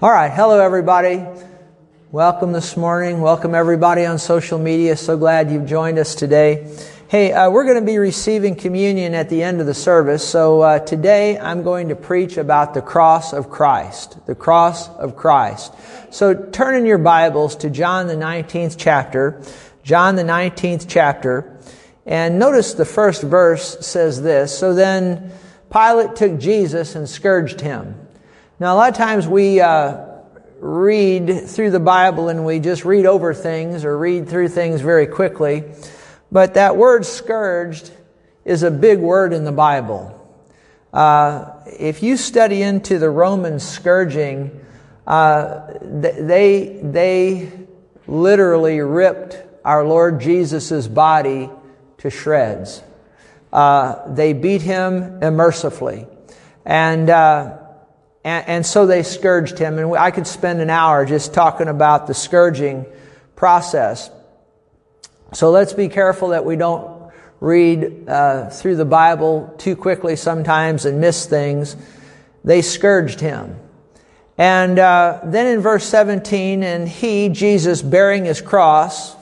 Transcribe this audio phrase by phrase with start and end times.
[0.00, 0.30] All right.
[0.30, 1.26] Hello, everybody.
[2.12, 3.20] Welcome this morning.
[3.20, 4.96] Welcome, everybody on social media.
[4.96, 6.72] So glad you've joined us today.
[7.08, 10.22] Hey, uh, we're going to be receiving communion at the end of the service.
[10.22, 14.24] So uh, today I'm going to preach about the cross of Christ.
[14.24, 15.74] The cross of Christ.
[16.10, 19.42] So turn in your Bibles to John the 19th chapter.
[19.82, 21.58] John the 19th chapter.
[22.06, 24.56] And notice the first verse says this.
[24.56, 25.32] So then
[25.72, 28.07] Pilate took Jesus and scourged him.
[28.60, 30.04] Now, a lot of times we uh,
[30.58, 35.06] read through the Bible and we just read over things or read through things very
[35.06, 35.62] quickly.
[36.32, 37.92] But that word scourged
[38.44, 40.12] is a big word in the Bible.
[40.92, 44.58] Uh, if you study into the Roman scourging,
[45.06, 47.52] uh, they, they
[48.08, 51.48] literally ripped our Lord Jesus' body
[51.98, 52.82] to shreds.
[53.52, 56.08] Uh, they beat him mercifully.
[56.64, 57.58] And uh,
[58.24, 59.78] and, and so they scourged him.
[59.78, 62.86] And I could spend an hour just talking about the scourging
[63.36, 64.10] process.
[65.32, 70.84] So let's be careful that we don't read uh, through the Bible too quickly sometimes
[70.84, 71.76] and miss things.
[72.44, 73.58] They scourged him.
[74.36, 79.16] And uh, then in verse 17, and he, Jesus, bearing his cross,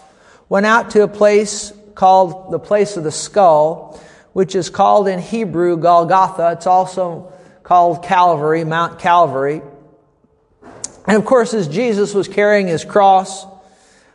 [0.48, 4.00] went out to a place called the place of the skull,
[4.34, 6.52] which is called in Hebrew Golgotha.
[6.52, 7.32] It's also
[7.66, 9.60] called Calvary, Mount Calvary.
[11.04, 13.44] And of course, as Jesus was carrying his cross,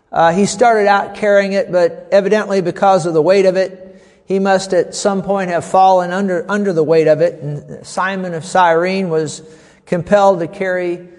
[0.09, 4.39] uh, he started out carrying it, but evidently because of the weight of it, he
[4.39, 7.41] must at some point have fallen under, under the weight of it.
[7.41, 9.41] And Simon of Cyrene was
[9.85, 11.09] compelled to carry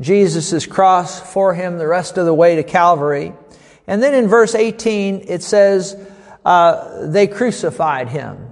[0.00, 3.34] Jesus' cross for him the rest of the way to Calvary.
[3.86, 5.94] And then in verse 18, it says,
[6.42, 8.51] uh, they crucified him.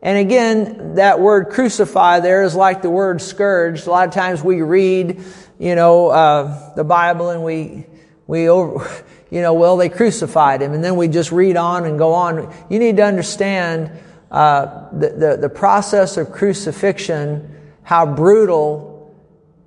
[0.00, 3.86] And again, that word crucify there is like the word scourged.
[3.86, 5.20] A lot of times we read,
[5.58, 7.86] you know, uh, the Bible and we,
[8.26, 8.88] we over,
[9.30, 10.72] you know, well, they crucified him.
[10.72, 12.54] And then we just read on and go on.
[12.70, 13.90] You need to understand,
[14.30, 19.16] uh, the, the, the process of crucifixion, how brutal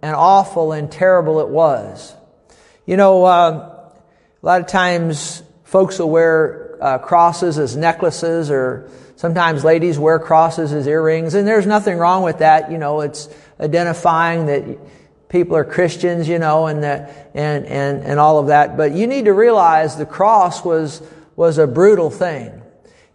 [0.01, 2.15] and awful and terrible it was.
[2.85, 3.85] You know, uh,
[4.41, 8.89] a lot of times folks will wear uh, crosses as necklaces or
[9.21, 12.71] Sometimes ladies wear crosses as earrings, and there's nothing wrong with that.
[12.71, 14.79] You know, it's identifying that
[15.29, 18.77] people are Christians, you know, and that, and, and, and all of that.
[18.77, 21.03] But you need to realize the cross was,
[21.35, 22.63] was a brutal thing.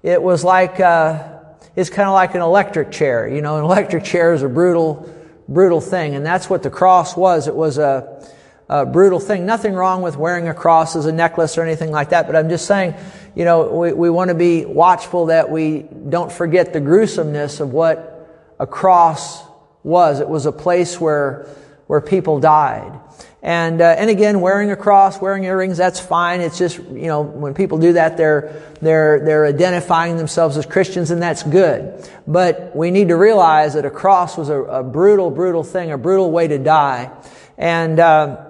[0.04, 1.40] It was like, uh,
[1.74, 3.26] it's kind of like an electric chair.
[3.26, 5.12] You know, an electric chair is a brutal,
[5.48, 6.14] brutal thing.
[6.14, 7.48] And that's what the cross was.
[7.48, 8.24] It was a,
[8.68, 9.44] a brutal thing.
[9.44, 12.28] Nothing wrong with wearing a cross as a necklace or anything like that.
[12.28, 12.94] But I'm just saying,
[13.36, 17.70] you know, we, we want to be watchful that we don't forget the gruesomeness of
[17.70, 18.26] what
[18.58, 19.44] a cross
[19.82, 20.20] was.
[20.20, 21.46] It was a place where,
[21.86, 22.98] where people died.
[23.42, 26.40] And, uh, and again, wearing a cross, wearing earrings, that's fine.
[26.40, 31.10] It's just, you know, when people do that, they're, they're, they're identifying themselves as Christians
[31.10, 32.08] and that's good.
[32.26, 35.98] But we need to realize that a cross was a, a brutal, brutal thing, a
[35.98, 37.12] brutal way to die.
[37.58, 38.46] And, uh,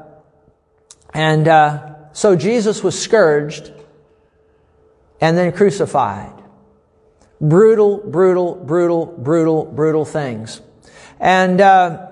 [1.12, 3.72] and, uh, so Jesus was scourged
[5.20, 6.32] and then crucified.
[7.40, 10.60] Brutal, brutal, brutal, brutal, brutal things.
[11.20, 12.08] And uh,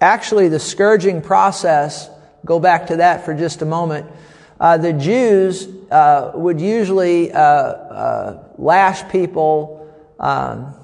[0.00, 2.08] actually, the scourging process,
[2.44, 4.10] go back to that for just a moment.
[4.58, 10.74] Uh, the Jews uh, would usually uh, uh, lash people, um,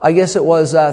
[0.00, 0.92] I guess it was uh,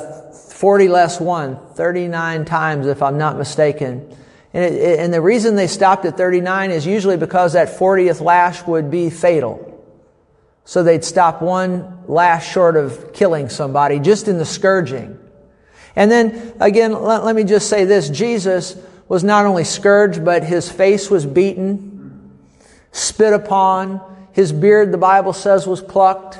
[0.49, 4.15] 40 less 1, 39 times if I'm not mistaken.
[4.53, 8.65] And, it, and the reason they stopped at 39 is usually because that 40th lash
[8.67, 9.69] would be fatal.
[10.65, 15.19] So they'd stop one lash short of killing somebody just in the scourging.
[15.95, 18.09] And then again, let, let me just say this.
[18.09, 18.77] Jesus
[19.07, 22.31] was not only scourged, but his face was beaten,
[22.91, 24.01] spit upon.
[24.31, 26.39] His beard, the Bible says, was plucked.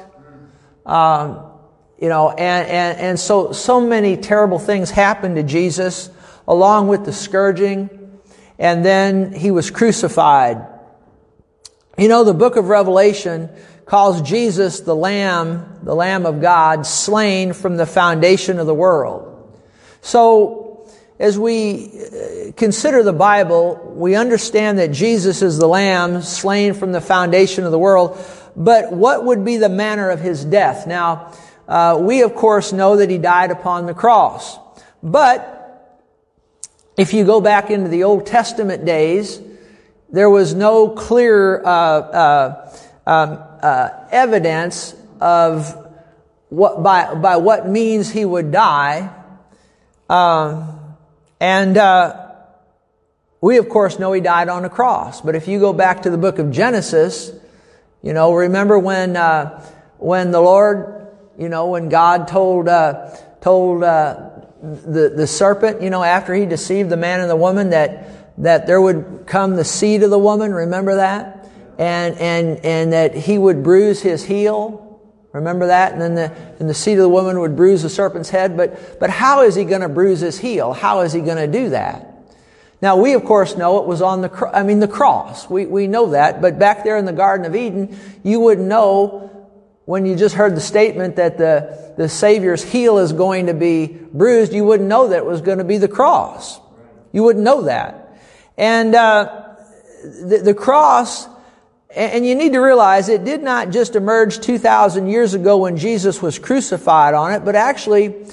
[0.85, 1.51] Um,
[1.99, 6.09] you know, and, and, and so, so many terrible things happened to Jesus
[6.47, 8.02] along with the scourging
[8.63, 10.65] and then he was crucified.
[11.97, 13.49] You know, the book of Revelation
[13.85, 19.53] calls Jesus the Lamb, the Lamb of God, slain from the foundation of the world.
[19.99, 20.87] So,
[21.19, 26.93] as we uh, consider the Bible, we understand that Jesus is the Lamb slain from
[26.93, 28.17] the foundation of the world.
[28.55, 30.87] But what would be the manner of his death?
[30.87, 31.33] Now,
[31.67, 34.57] uh, we of course know that he died upon the cross.
[35.03, 35.62] But
[36.97, 39.41] if you go back into the Old Testament days,
[40.09, 45.75] there was no clear uh, uh, um, uh, evidence of
[46.49, 49.09] what by by what means he would die,
[50.09, 50.79] um,
[51.39, 52.29] And uh,
[53.41, 55.19] we, of course, know he died on the cross.
[55.19, 57.31] But if you go back to the book of Genesis,
[58.01, 59.65] you know, remember when uh,
[59.97, 61.07] when the Lord,
[61.37, 63.09] you know, when God told uh,
[63.41, 64.29] told uh,
[64.63, 68.65] the the serpent, you know, after he deceived the man and the woman, that that
[68.65, 70.53] there would come the seed of the woman.
[70.53, 74.79] Remember that, and and and that he would bruise his heel.
[75.33, 75.93] Remember that?
[75.93, 78.55] And then the, and the seed of the woman would bruise the serpent's head.
[78.55, 80.73] But, but how is he going to bruise his heel?
[80.73, 82.07] How is he going to do that?
[82.83, 85.49] Now, we of course know it was on the, I mean, the cross.
[85.49, 86.39] We, we know that.
[86.39, 89.32] But back there in the Garden of Eden, you would know
[89.85, 93.87] when you just heard the statement that the, the Savior's heel is going to be
[93.87, 96.59] bruised, you wouldn't know that it was going to be the cross.
[97.11, 98.17] You wouldn't know that.
[98.57, 99.41] And, uh,
[100.03, 101.27] the, the cross,
[101.95, 106.21] and you need to realize it did not just emerge 2,000 years ago when Jesus
[106.21, 108.25] was crucified on it, but actually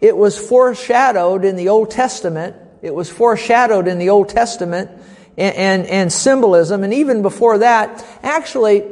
[0.00, 2.56] it was foreshadowed in the Old Testament
[2.86, 4.90] it was foreshadowed in the Old Testament
[5.36, 6.84] and, and, and symbolism.
[6.84, 8.84] And even before that, actually,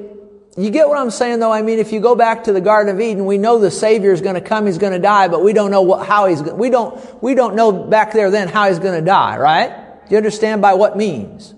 [0.57, 1.53] you get what I'm saying though?
[1.53, 4.13] I mean, if you go back to the Garden of Eden, we know the Savior
[4.13, 6.43] is going to come, He's going to die, but we don't know what, how He's,
[6.43, 9.71] we don't, we don't know back there then how He's going to die, right?
[10.07, 11.55] Do you understand by what means?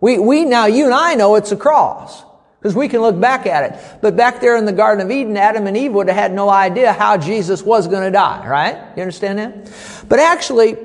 [0.00, 2.24] We, we now, you and I know it's a cross.
[2.58, 4.00] Because we can look back at it.
[4.02, 6.48] But back there in the Garden of Eden, Adam and Eve would have had no
[6.48, 8.96] idea how Jesus was going to die, right?
[8.96, 10.06] You understand that?
[10.08, 10.76] But actually,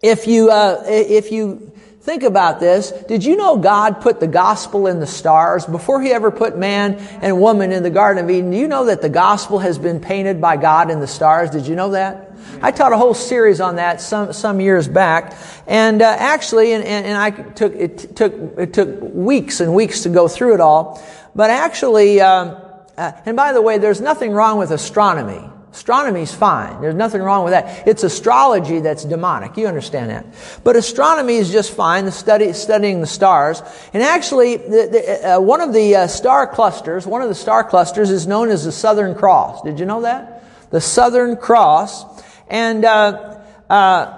[0.00, 1.72] if you, uh, if you
[2.08, 6.10] think about this, did you know God put the gospel in the stars before he
[6.10, 8.50] ever put man and woman in the Garden of Eden?
[8.50, 11.50] Do you know that the gospel has been painted by God in the stars?
[11.50, 12.32] Did you know that?
[12.62, 15.36] I taught a whole series on that some, some years back.
[15.66, 20.04] And uh, actually, and, and, and, I took, it took, it took weeks and weeks
[20.04, 21.04] to go through it all.
[21.34, 22.56] But actually, um,
[22.96, 25.46] uh, and by the way, there's nothing wrong with astronomy.
[25.78, 26.80] Astronomy's fine.
[26.80, 27.86] There's nothing wrong with that.
[27.86, 29.56] It's astrology that's demonic.
[29.56, 30.26] You understand that.
[30.64, 33.62] But astronomy is just fine, the study, studying the stars.
[33.92, 37.62] And actually, the, the, uh, one of the uh, star clusters, one of the star
[37.62, 39.62] clusters is known as the Southern Cross.
[39.62, 40.42] Did you know that?
[40.70, 42.04] The Southern Cross.
[42.48, 43.38] And, uh,
[43.70, 44.17] uh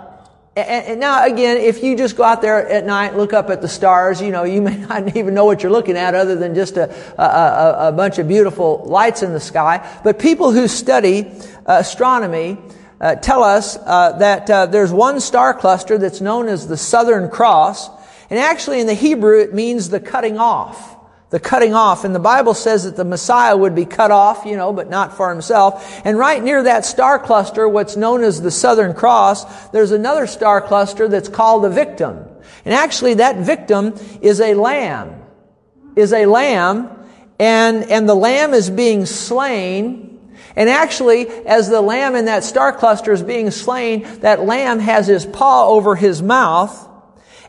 [0.68, 3.68] and, now again, if you just go out there at night, look up at the
[3.68, 6.76] stars, you know, you may not even know what you're looking at other than just
[6.76, 6.90] a,
[7.20, 10.00] a, a bunch of beautiful lights in the sky.
[10.04, 11.26] But people who study
[11.66, 12.58] uh, astronomy
[13.00, 17.30] uh, tell us uh, that uh, there's one star cluster that's known as the Southern
[17.30, 17.88] Cross.
[18.28, 20.99] And actually in the Hebrew, it means the cutting off
[21.30, 22.04] the cutting off.
[22.04, 25.16] And the Bible says that the Messiah would be cut off, you know, but not
[25.16, 26.00] for himself.
[26.04, 30.60] And right near that star cluster, what's known as the Southern Cross, there's another star
[30.60, 32.26] cluster that's called the victim.
[32.64, 35.22] And actually that victim is a lamb.
[35.96, 36.90] Is a lamb.
[37.38, 40.10] And, and the lamb is being slain.
[40.56, 45.06] And actually, as the lamb in that star cluster is being slain, that lamb has
[45.06, 46.88] his paw over his mouth.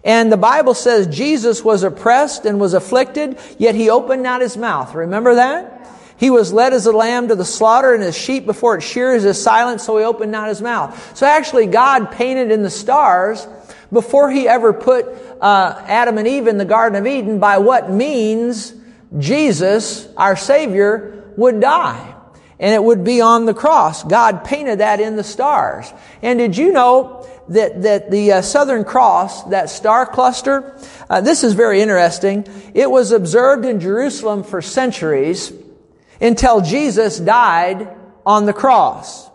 [0.04, 4.58] And the Bible says Jesus was oppressed and was afflicted, yet he opened not his
[4.58, 4.96] mouth.
[4.96, 5.78] Remember that?
[6.18, 9.26] He was led as a lamb to the slaughter, and as sheep before its shears
[9.26, 11.18] is silent, so he opened not his mouth.
[11.18, 13.48] So actually, God painted in the stars
[13.92, 15.08] before he ever put
[15.42, 18.74] uh, Adam and Eve in the Garden of Eden by what means
[19.18, 22.16] Jesus, our Savior, would die.
[22.60, 24.04] And it would be on the cross.
[24.04, 25.92] God painted that in the stars.
[26.22, 30.76] And did you know that, that the uh, Southern Cross, that star cluster,
[31.10, 32.48] uh, this is very interesting.
[32.74, 35.52] It was observed in Jerusalem for centuries
[36.22, 37.90] until Jesus died
[38.26, 39.30] on the cross.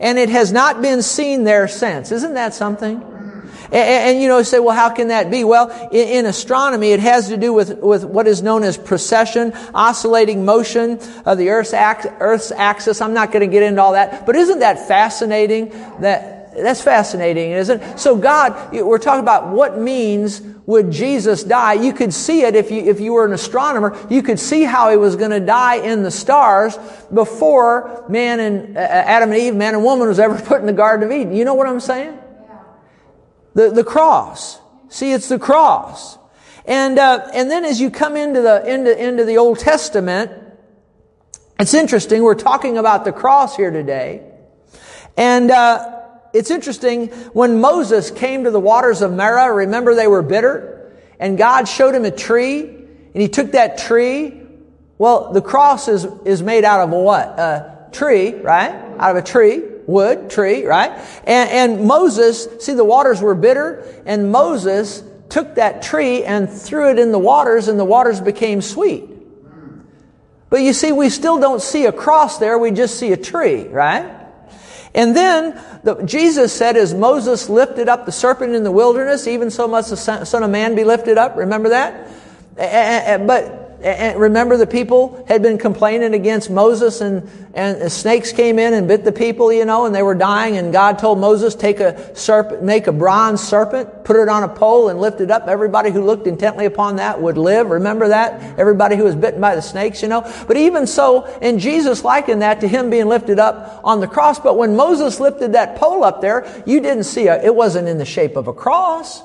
[0.00, 2.10] And it has not been seen there since.
[2.10, 3.00] Isn't that something?
[3.66, 5.44] And, and, you know, say, well, how can that be?
[5.44, 9.52] Well, in, in, astronomy, it has to do with, with what is known as precession,
[9.74, 13.00] oscillating motion of the Earth's, Earth's axis.
[13.00, 14.26] I'm not going to get into all that.
[14.26, 17.98] But isn't that fascinating that, that's fascinating, isn't it?
[17.98, 21.74] So God, we're talking about what means would Jesus die.
[21.74, 23.98] You could see it if you, if you were an astronomer.
[24.08, 26.78] You could see how he was going to die in the stars
[27.12, 30.72] before man and uh, Adam and Eve, man and woman was ever put in the
[30.72, 31.34] Garden of Eden.
[31.34, 32.18] You know what I'm saying?
[33.54, 34.60] The, the cross.
[34.88, 36.18] See, it's the cross.
[36.64, 40.30] And, uh, and then as you come into the, into, into the Old Testament,
[41.58, 42.22] it's interesting.
[42.22, 44.22] We're talking about the cross here today.
[45.16, 46.01] And, uh,
[46.32, 50.92] it's interesting, when Moses came to the waters of Marah, remember they were bitter?
[51.18, 54.40] And God showed him a tree, and he took that tree.
[54.98, 57.26] Well, the cross is, is made out of a what?
[57.38, 58.72] A tree, right?
[58.98, 60.90] Out of a tree, wood, tree, right?
[61.24, 66.90] And, and Moses, see the waters were bitter, and Moses took that tree and threw
[66.90, 69.08] it in the waters, and the waters became sweet.
[70.50, 73.66] But you see, we still don't see a cross there, we just see a tree,
[73.68, 74.21] right?
[74.94, 79.50] And then the, Jesus said, as Moses lifted up the serpent in the wilderness, even
[79.50, 81.36] so must the Son of Man be lifted up.
[81.36, 82.08] Remember that?
[83.26, 88.74] But and remember the people had been complaining against Moses and, and snakes came in
[88.74, 91.80] and bit the people, you know, and they were dying and God told Moses, take
[91.80, 95.48] a serpent, make a bronze serpent, put it on a pole and lift it up.
[95.48, 97.70] Everybody who looked intently upon that would live.
[97.70, 98.58] Remember that?
[98.58, 100.20] Everybody who was bitten by the snakes, you know.
[100.46, 104.38] But even so, and Jesus likened that to him being lifted up on the cross.
[104.38, 107.44] But when Moses lifted that pole up there, you didn't see it.
[107.44, 109.22] It wasn't in the shape of a cross.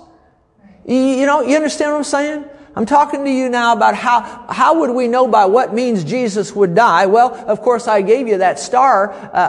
[0.85, 2.45] You, you know, you understand what I'm saying?
[2.77, 6.53] I'm talking to you now about how, how would we know by what means Jesus
[6.53, 7.07] would die?
[7.07, 9.39] Well, of course, I gave you that star, uh, uh,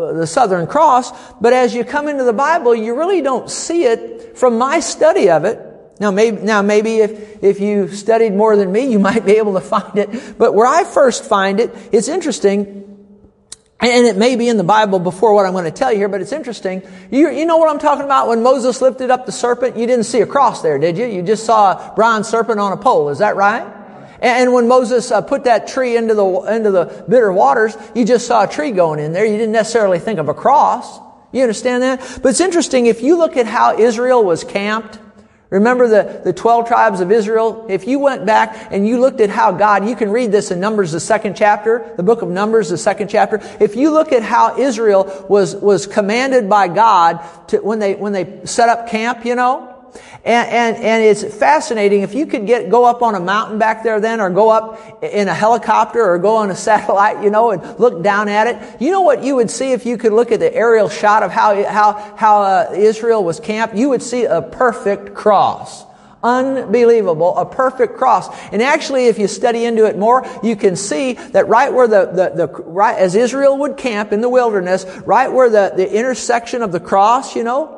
[0.00, 1.12] uh, the Southern Cross,
[1.42, 5.28] but as you come into the Bible, you really don't see it from my study
[5.28, 5.60] of it.
[6.00, 9.52] Now maybe, now maybe if, if you studied more than me, you might be able
[9.52, 10.38] to find it.
[10.38, 12.97] But where I first find it, it's interesting.
[13.80, 16.08] And it may be in the Bible before what I'm going to tell you here,
[16.08, 16.82] but it's interesting.
[17.12, 18.26] You, you know what I'm talking about?
[18.26, 21.06] When Moses lifted up the serpent, you didn't see a cross there, did you?
[21.06, 23.08] You just saw a bronze serpent on a pole.
[23.10, 23.74] Is that right?
[24.20, 28.26] And when Moses uh, put that tree into the, into the bitter waters, you just
[28.26, 29.24] saw a tree going in there.
[29.24, 30.98] You didn't necessarily think of a cross.
[31.30, 32.20] You understand that?
[32.20, 34.98] But it's interesting, if you look at how Israel was camped,
[35.50, 37.66] Remember the, the 12 tribes of Israel?
[37.70, 40.60] If you went back and you looked at how God, you can read this in
[40.60, 43.40] Numbers, the second chapter, the book of Numbers, the second chapter.
[43.58, 48.12] If you look at how Israel was, was commanded by God to, when they, when
[48.12, 49.77] they set up camp, you know,
[50.24, 52.02] and, and, and it's fascinating.
[52.02, 55.02] If you could get, go up on a mountain back there then, or go up
[55.02, 58.80] in a helicopter, or go on a satellite, you know, and look down at it,
[58.80, 61.30] you know what you would see if you could look at the aerial shot of
[61.30, 63.74] how, how, how uh, Israel was camped?
[63.74, 65.84] You would see a perfect cross.
[66.22, 67.36] Unbelievable.
[67.36, 68.28] A perfect cross.
[68.50, 72.06] And actually, if you study into it more, you can see that right where the,
[72.06, 76.62] the, the right, as Israel would camp in the wilderness, right where the, the intersection
[76.62, 77.77] of the cross, you know,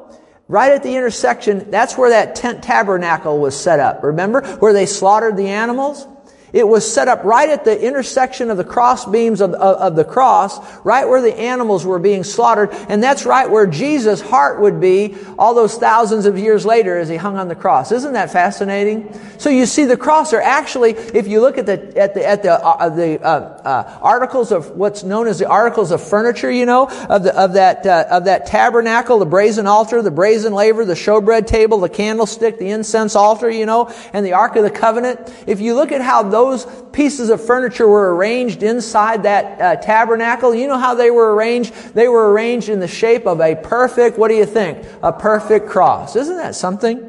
[0.50, 4.02] Right at the intersection, that's where that tent tabernacle was set up.
[4.02, 4.44] Remember?
[4.56, 6.08] Where they slaughtered the animals?
[6.52, 9.96] It was set up right at the intersection of the cross beams of, of, of,
[9.96, 14.60] the cross, right where the animals were being slaughtered, and that's right where Jesus' heart
[14.60, 17.92] would be all those thousands of years later as he hung on the cross.
[17.92, 19.18] Isn't that fascinating?
[19.38, 22.42] So you see, the cross are actually, if you look at the at the at
[22.42, 26.66] the uh, the uh, uh, articles of what's known as the articles of furniture, you
[26.66, 30.84] know, of the of that uh, of that tabernacle, the brazen altar, the brazen laver,
[30.84, 34.70] the showbread table, the candlestick, the incense altar, you know, and the ark of the
[34.70, 35.32] covenant.
[35.46, 39.76] If you look at how those those pieces of furniture were arranged inside that uh,
[39.80, 41.72] tabernacle, you know how they were arranged?
[41.94, 44.86] They were arranged in the shape of a perfect, what do you think?
[45.02, 46.16] A perfect cross.
[46.16, 47.06] Isn't that something?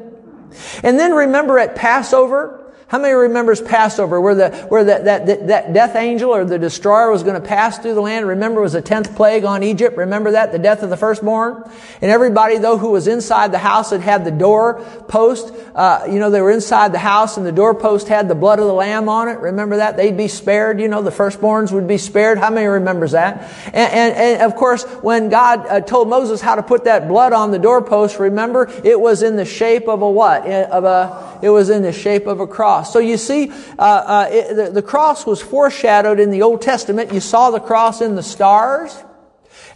[0.82, 2.61] And then remember at Passover,
[2.92, 7.10] how many remembers Passover where the, where that, that, that death angel or the destroyer
[7.10, 8.28] was going to pass through the land?
[8.28, 9.96] Remember it was the tenth plague on Egypt.
[9.96, 10.52] Remember that?
[10.52, 11.64] The death of the firstborn?
[12.02, 16.18] And everybody though who was inside the house that had the door post, uh, you
[16.18, 19.08] know, they were inside the house and the doorpost had the blood of the lamb
[19.08, 19.38] on it.
[19.38, 19.96] Remember that?
[19.96, 22.36] They'd be spared, you know, the firstborns would be spared.
[22.36, 23.50] How many remembers that?
[23.68, 27.32] And, and, and of course, when God uh, told Moses how to put that blood
[27.32, 30.46] on the doorpost, remember, it was in the shape of a what?
[30.46, 32.92] Of a, it was in the shape of a cross cross.
[32.92, 37.12] So you see, uh, uh, it, the, the cross was foreshadowed in the Old Testament.
[37.12, 38.96] You saw the cross in the stars.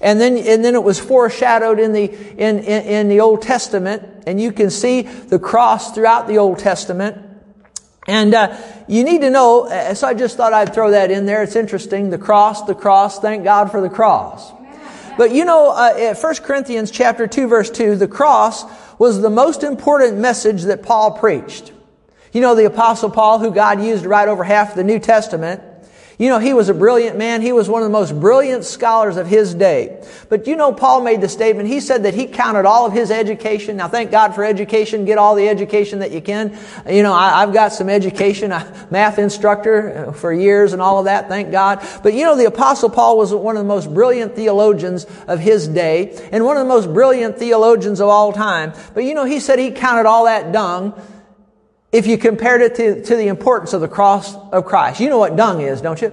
[0.00, 4.25] And then, and then it was foreshadowed in the, in, in, in, the Old Testament.
[4.26, 7.16] And you can see the cross throughout the Old Testament.
[8.06, 8.56] And, uh,
[8.88, 11.42] you need to know, uh, so I just thought I'd throw that in there.
[11.42, 12.10] It's interesting.
[12.10, 14.52] The cross, the cross, thank God for the cross.
[15.16, 18.64] But you know, uh, 1 Corinthians chapter 2 verse 2, the cross
[18.98, 21.72] was the most important message that Paul preached.
[22.36, 25.62] You know, the apostle Paul, who God used to write over half the New Testament,
[26.18, 27.40] you know, he was a brilliant man.
[27.40, 30.04] He was one of the most brilliant scholars of his day.
[30.28, 33.10] But you know, Paul made the statement, he said that he counted all of his
[33.10, 33.78] education.
[33.78, 35.06] Now thank God for education.
[35.06, 36.58] Get all the education that you can.
[36.86, 40.98] You know, I, have got some education, a math instructor uh, for years and all
[40.98, 41.28] of that.
[41.28, 41.82] Thank God.
[42.02, 45.68] But you know, the apostle Paul was one of the most brilliant theologians of his
[45.68, 48.74] day and one of the most brilliant theologians of all time.
[48.92, 50.92] But you know, he said he counted all that dung
[51.92, 55.00] if you compared it to, to the importance of the cross of Christ.
[55.00, 56.12] You know what dung is, don't you?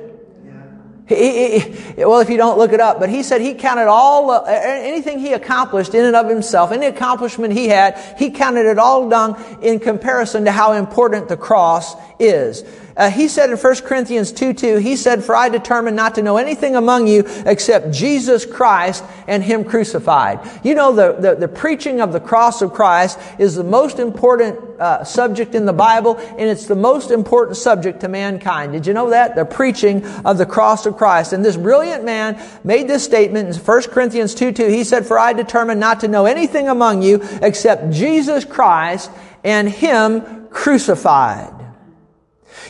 [1.05, 4.31] He, he, well, if you don't look it up, but he said he counted all,
[4.31, 8.79] uh, anything he accomplished in and of himself, any accomplishment he had, he counted it
[8.79, 12.63] all dung in comparison to how important the cross is.
[12.95, 16.21] Uh, he said in 1 Corinthians 2 2, he said, For I determined not to
[16.21, 20.39] know anything among you except Jesus Christ and Him crucified.
[20.63, 24.59] You know, the, the, the preaching of the cross of Christ is the most important
[24.79, 28.73] uh, subject in the Bible, and it's the most important subject to mankind.
[28.73, 29.35] Did you know that?
[29.35, 31.33] The preaching of the cross of Christ.
[31.33, 34.67] And this brilliant man made this statement in 1 Corinthians 2 2.
[34.67, 39.09] He said, For I determined not to know anything among you except Jesus Christ
[39.43, 41.62] and Him crucified.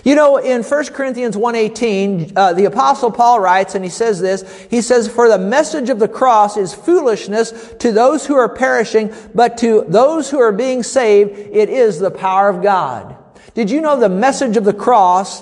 [0.03, 4.67] You know, in 1 Corinthians 1.18, uh, the apostle Paul writes, and he says this,
[4.69, 9.13] he says, For the message of the cross is foolishness to those who are perishing,
[9.33, 13.15] but to those who are being saved, it is the power of God.
[13.53, 15.41] Did you know the message of the cross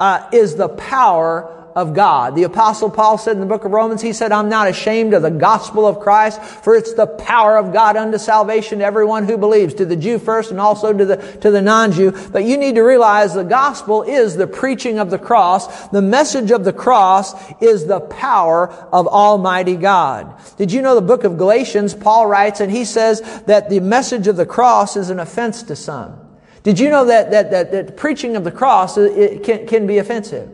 [0.00, 2.34] uh, is the power of God.
[2.34, 5.22] The apostle Paul said in the book of Romans, he said, I'm not ashamed of
[5.22, 9.36] the gospel of Christ, for it's the power of God unto salvation to everyone who
[9.36, 12.12] believes, to the Jew first and also to the, to the non-Jew.
[12.30, 15.88] But you need to realize the gospel is the preaching of the cross.
[15.88, 20.32] The message of the cross is the power of Almighty God.
[20.56, 24.28] Did you know the book of Galatians, Paul writes, and he says that the message
[24.28, 26.20] of the cross is an offense to some.
[26.62, 29.98] Did you know that, that, that, that preaching of the cross it can, can be
[29.98, 30.48] offensive?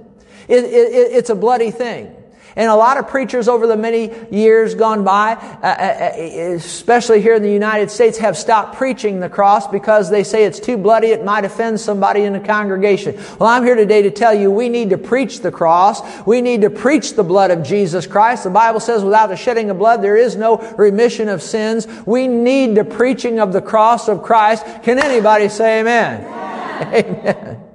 [0.50, 2.16] It, it, it's a bloody thing.
[2.56, 7.22] And a lot of preachers over the many years gone by, uh, uh, uh, especially
[7.22, 10.76] here in the United States, have stopped preaching the cross because they say it's too
[10.76, 13.16] bloody, it might offend somebody in the congregation.
[13.38, 16.02] Well, I'm here today to tell you we need to preach the cross.
[16.26, 18.44] We need to preach the blood of Jesus Christ.
[18.44, 21.86] The Bible says without the shedding of blood, there is no remission of sins.
[22.04, 24.66] We need the preaching of the cross of Christ.
[24.82, 26.24] Can anybody say amen?
[26.80, 27.69] Amen.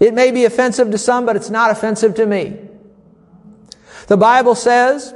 [0.00, 2.56] It may be offensive to some, but it's not offensive to me.
[4.06, 5.14] The Bible says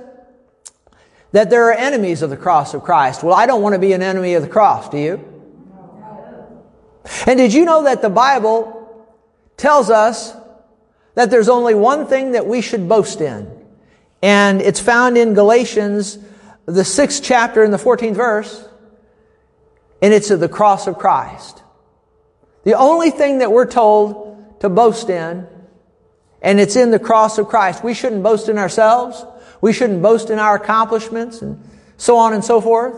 [1.33, 3.25] that there are enemies of the cross of Christ.
[3.25, 5.35] Well, I don't want to be an enemy of the cross, do you?
[7.27, 9.07] And did you know that the Bible
[9.57, 10.35] tells us
[11.15, 13.51] that there's only one thing that we should boast in?
[14.23, 16.19] And it's found in Galatians,
[16.67, 18.69] the sixth chapter and the 14th verse.
[20.01, 21.63] And it's of the cross of Christ.
[22.65, 24.34] The only thing that we're told
[24.65, 25.47] to boast in,
[26.41, 27.85] and it's in the cross of Christ.
[27.85, 29.23] We shouldn't boast in ourselves.
[29.61, 31.63] We shouldn't boast in our accomplishments and
[31.99, 32.95] so on and so forth.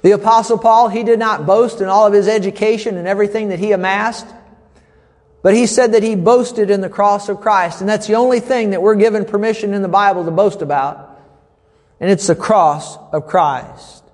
[0.00, 3.58] The apostle Paul, he did not boast in all of his education and everything that
[3.58, 4.26] he amassed.
[5.42, 7.80] But he said that he boasted in the cross of Christ.
[7.80, 11.20] And that's the only thing that we're given permission in the Bible to boast about.
[12.00, 14.04] And it's the cross of Christ.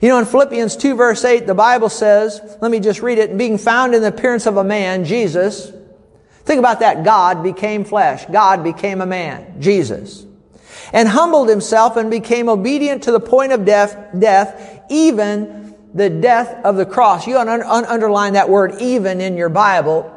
[0.00, 3.36] You know, in Philippians 2 verse 8, the Bible says, let me just read it,
[3.36, 5.72] being found in the appearance of a man, Jesus.
[6.44, 7.04] Think about that.
[7.04, 8.26] God became flesh.
[8.26, 10.24] God became a man, Jesus.
[10.92, 16.64] And humbled himself and became obedient to the point of death, death, even the death
[16.64, 17.26] of the cross.
[17.26, 20.12] You un- un- underline that word even in your Bible.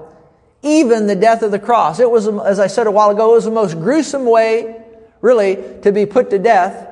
[0.62, 2.00] Even the death of the cross.
[2.00, 4.84] It was, as I said a while ago, it was the most gruesome way,
[5.22, 6.89] really, to be put to death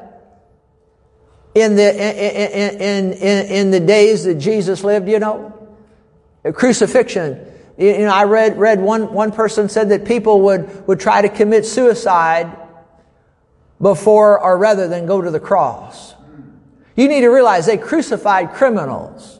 [1.61, 5.53] in the, in, in, in, in the days that Jesus lived, you know?
[6.53, 7.45] Crucifixion.
[7.77, 11.29] You know, I read, read one, one person said that people would, would try to
[11.29, 12.55] commit suicide
[13.79, 16.15] before or rather than go to the cross.
[16.95, 19.39] You need to realize they crucified criminals.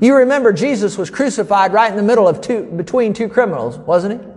[0.00, 4.20] You remember Jesus was crucified right in the middle of two, between two criminals, wasn't
[4.20, 4.28] he?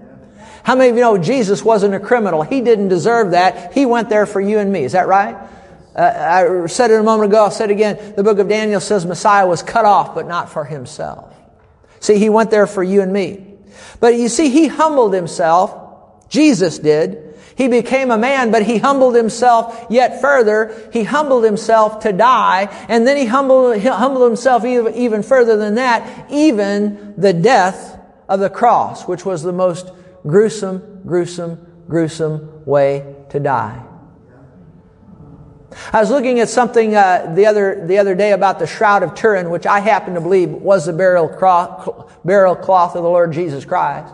[0.64, 2.44] How many of you know Jesus wasn't a criminal?
[2.44, 3.74] He didn't deserve that.
[3.74, 4.84] He went there for you and me.
[4.84, 5.36] Is that right?
[5.96, 8.14] Uh, I said it a moment ago, I'll say it again.
[8.16, 11.34] The book of Daniel says Messiah was cut off, but not for himself.
[12.00, 13.56] See, he went there for you and me.
[14.00, 16.30] But you see, he humbled himself.
[16.30, 17.26] Jesus did.
[17.56, 20.90] He became a man, but he humbled himself yet further.
[20.94, 25.58] He humbled himself to die, and then he humbled, he humbled himself even, even further
[25.58, 28.00] than that, even the death
[28.30, 29.92] of the cross, which was the most
[30.26, 33.89] gruesome, gruesome, gruesome way to die.
[35.94, 39.14] I was looking at something uh, the other the other day about the shroud of
[39.16, 43.32] Turin, which I happen to believe was the burial cloth, burial cloth of the Lord
[43.32, 44.14] Jesus Christ.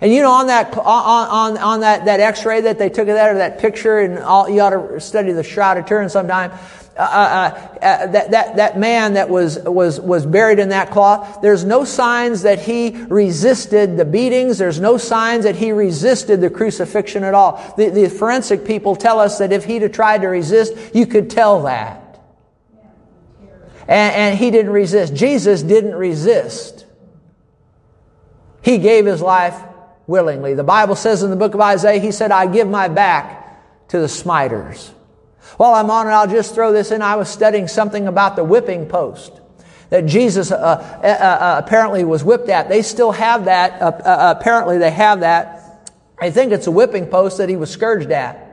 [0.00, 3.14] And you know, on that on on, on that, that X-ray that they took of
[3.14, 6.52] that or that picture, and all, you ought to study the shroud of Turin sometime.
[6.98, 11.40] Uh, uh, uh, that, that, that man that was, was, was buried in that cloth,
[11.42, 14.58] there's no signs that he resisted the beatings.
[14.58, 17.74] There's no signs that he resisted the crucifixion at all.
[17.76, 21.30] The, the forensic people tell us that if he'd have tried to resist, you could
[21.30, 22.20] tell that.
[23.82, 25.14] And, and he didn't resist.
[25.14, 26.84] Jesus didn't resist.
[28.60, 29.56] He gave his life
[30.08, 30.54] willingly.
[30.54, 34.00] The Bible says in the book of Isaiah, he said, I give my back to
[34.00, 34.92] the smiters.
[35.56, 37.02] While I'm on it, I'll just throw this in.
[37.02, 39.32] I was studying something about the whipping post.
[39.90, 42.68] that Jesus uh, uh, uh, apparently was whipped at.
[42.68, 43.80] They still have that.
[43.80, 45.90] Uh, apparently, they have that.
[46.20, 48.44] I think it's a whipping post that he was scourged at.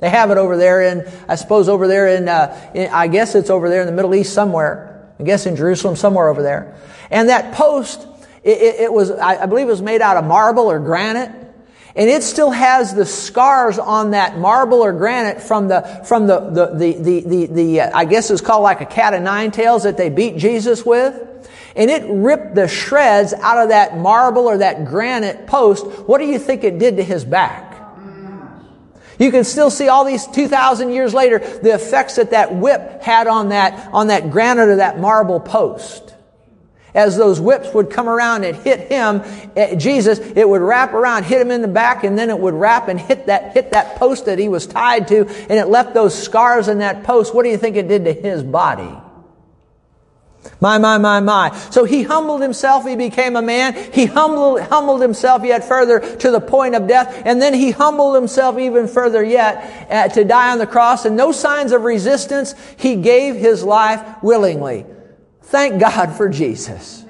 [0.00, 2.28] They have it over there in, I suppose, over there in,
[2.74, 4.88] in I guess it's over there in the Middle East somewhere.
[5.18, 6.76] I guess in Jerusalem, somewhere over there.
[7.10, 8.06] And that post,
[8.44, 11.32] it, it, it was, I, I believe it was made out of marble or granite.
[11.98, 16.38] And it still has the scars on that marble or granite from the, from the,
[16.38, 19.50] the, the, the, the, the uh, I guess it's called like a cat of nine
[19.50, 21.20] tails that they beat Jesus with.
[21.74, 25.84] And it ripped the shreds out of that marble or that granite post.
[26.06, 27.64] What do you think it did to his back?
[29.18, 33.26] You can still see all these 2,000 years later the effects that that whip had
[33.26, 36.14] on that, on that granite or that marble post
[36.98, 39.22] as those whips would come around and hit him,
[39.54, 42.54] eh, Jesus, it would wrap around, hit him in the back, and then it would
[42.54, 45.94] wrap and hit that, hit that post that he was tied to, and it left
[45.94, 47.32] those scars in that post.
[47.32, 48.92] What do you think it did to his body?
[50.60, 51.56] My, my, my, my.
[51.70, 52.84] So he humbled himself.
[52.84, 53.74] He became a man.
[53.92, 57.22] He humbled, humbled himself yet further to the point of death.
[57.24, 61.04] And then he humbled himself even further yet uh, to die on the cross.
[61.04, 62.54] And no signs of resistance.
[62.76, 64.86] He gave his life willingly.
[65.48, 67.04] Thank God for Jesus.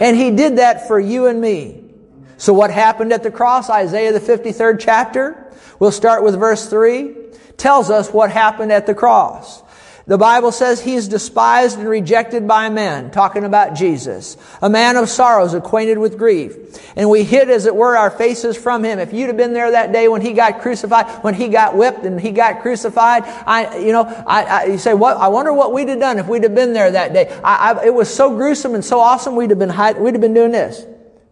[0.00, 1.84] And He did that for you and me.
[2.36, 3.70] So what happened at the cross?
[3.70, 5.52] Isaiah the 53rd chapter.
[5.78, 7.14] We'll start with verse 3.
[7.56, 9.62] Tells us what happened at the cross.
[10.06, 14.36] The Bible says he's despised and rejected by men, talking about Jesus.
[14.60, 16.78] A man of sorrows, acquainted with grief.
[16.94, 18.98] And we hid, as it were, our faces from him.
[18.98, 22.04] If you'd have been there that day when he got crucified, when he got whipped
[22.04, 25.72] and he got crucified, I, you know, I, I you say, what, I wonder what
[25.72, 27.34] we'd have done if we'd have been there that day.
[27.42, 29.70] I, I, it was so gruesome and so awesome, we'd have been,
[30.02, 30.84] we'd have been doing this.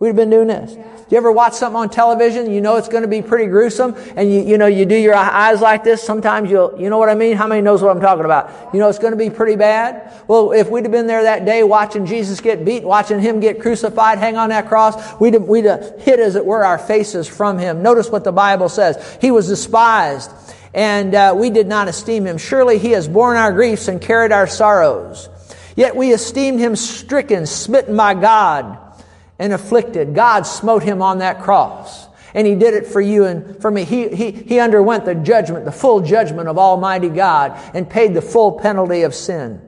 [0.03, 0.73] We'd have been doing this.
[0.73, 2.51] Do You ever watch something on television?
[2.51, 5.15] You know it's going to be pretty gruesome, and you, you know you do your
[5.15, 6.03] eyes like this.
[6.03, 7.37] Sometimes you'll, you know what I mean?
[7.37, 8.75] How many knows what I'm talking about?
[8.75, 10.13] You know it's going to be pretty bad.
[10.27, 13.61] Well, if we'd have been there that day, watching Jesus get beat, watching him get
[13.61, 17.29] crucified, hang on that cross, we'd have, we'd have hid, as it were, our faces
[17.29, 17.81] from him.
[17.81, 19.19] Notice what the Bible says.
[19.21, 20.33] He was despised,
[20.75, 22.39] and uh, we did not esteem him.
[22.39, 25.29] Surely he has borne our griefs and carried our sorrows.
[25.77, 28.83] Yet we esteemed him stricken, smitten by God
[29.43, 30.15] and afflicted.
[30.15, 32.07] God smote him on that cross.
[32.33, 33.85] And he did it for you and for me.
[33.85, 38.23] He, he, he underwent the judgment, the full judgment of Almighty God and paid the
[38.23, 39.61] full penalty of sin.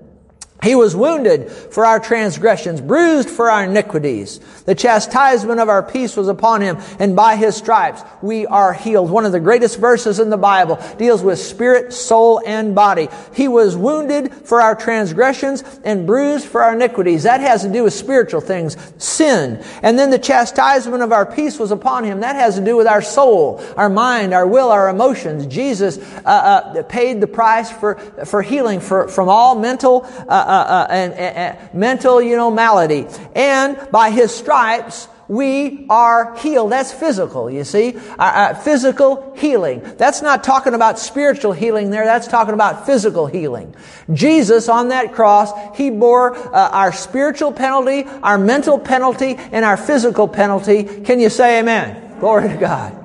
[0.63, 4.41] He was wounded for our transgressions, bruised for our iniquities.
[4.65, 9.11] The chastisement of our peace was upon him, and by his stripes we are healed.
[9.11, 13.09] One of the greatest verses in the Bible deals with spirit, soul, and body.
[13.35, 17.25] He was wounded for our transgressions and bruised for our iniquities.
[17.25, 19.63] That has to do with spiritual things, sin.
[19.83, 22.21] And then the chastisement of our peace was upon him.
[22.21, 25.47] That has to do with our soul, our mind, our will, our emotions.
[25.47, 30.87] Jesus uh, uh, paid the price for, for healing for, from all mental uh, uh,
[30.89, 33.07] uh, and, mental, you know, malady.
[33.35, 36.73] And by His stripes, we are healed.
[36.73, 37.97] That's physical, you see.
[37.97, 39.81] Uh, uh, physical healing.
[39.97, 42.05] That's not talking about spiritual healing there.
[42.05, 43.75] That's talking about physical healing.
[44.13, 49.77] Jesus on that cross, He bore uh, our spiritual penalty, our mental penalty, and our
[49.77, 50.85] physical penalty.
[50.85, 52.21] Can you say amen?
[52.21, 53.01] Glory to God.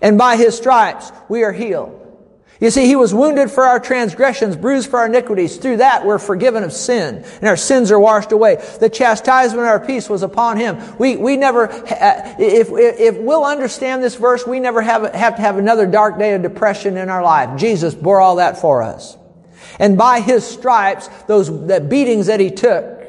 [0.00, 1.97] And by His stripes, we are healed.
[2.60, 5.58] You see, he was wounded for our transgressions, bruised for our iniquities.
[5.58, 8.56] Through that, we're forgiven of sin, and our sins are washed away.
[8.80, 10.76] The chastisement of our peace was upon him.
[10.98, 15.42] We, we never, uh, if, if we'll understand this verse, we never have, have to
[15.42, 17.58] have another dark day of depression in our life.
[17.60, 19.16] Jesus bore all that for us.
[19.78, 23.04] And by his stripes, those the beatings that he took,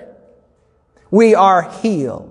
[1.09, 2.28] we are healed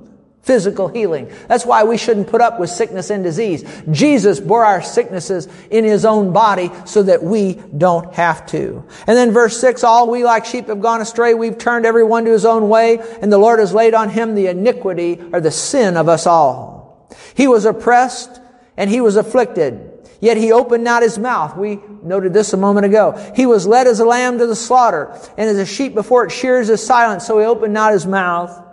[0.48, 1.30] physical healing.
[1.46, 3.70] That's why we shouldn't put up with sickness and disease.
[3.90, 8.82] Jesus bore our sicknesses in his own body so that we don't have to.
[9.06, 11.34] And then verse 6, all we like sheep have gone astray.
[11.34, 14.46] We've turned everyone to his own way, and the Lord has laid on him the
[14.46, 17.06] iniquity or the sin of us all.
[17.34, 18.40] He was oppressed
[18.78, 20.08] and he was afflicted.
[20.18, 21.58] Yet he opened not his mouth.
[21.58, 23.32] We noted this a moment ago.
[23.36, 26.32] He was led as a lamb to the slaughter, and as a sheep before it
[26.32, 28.64] shears is silent, so he opened not his mouth.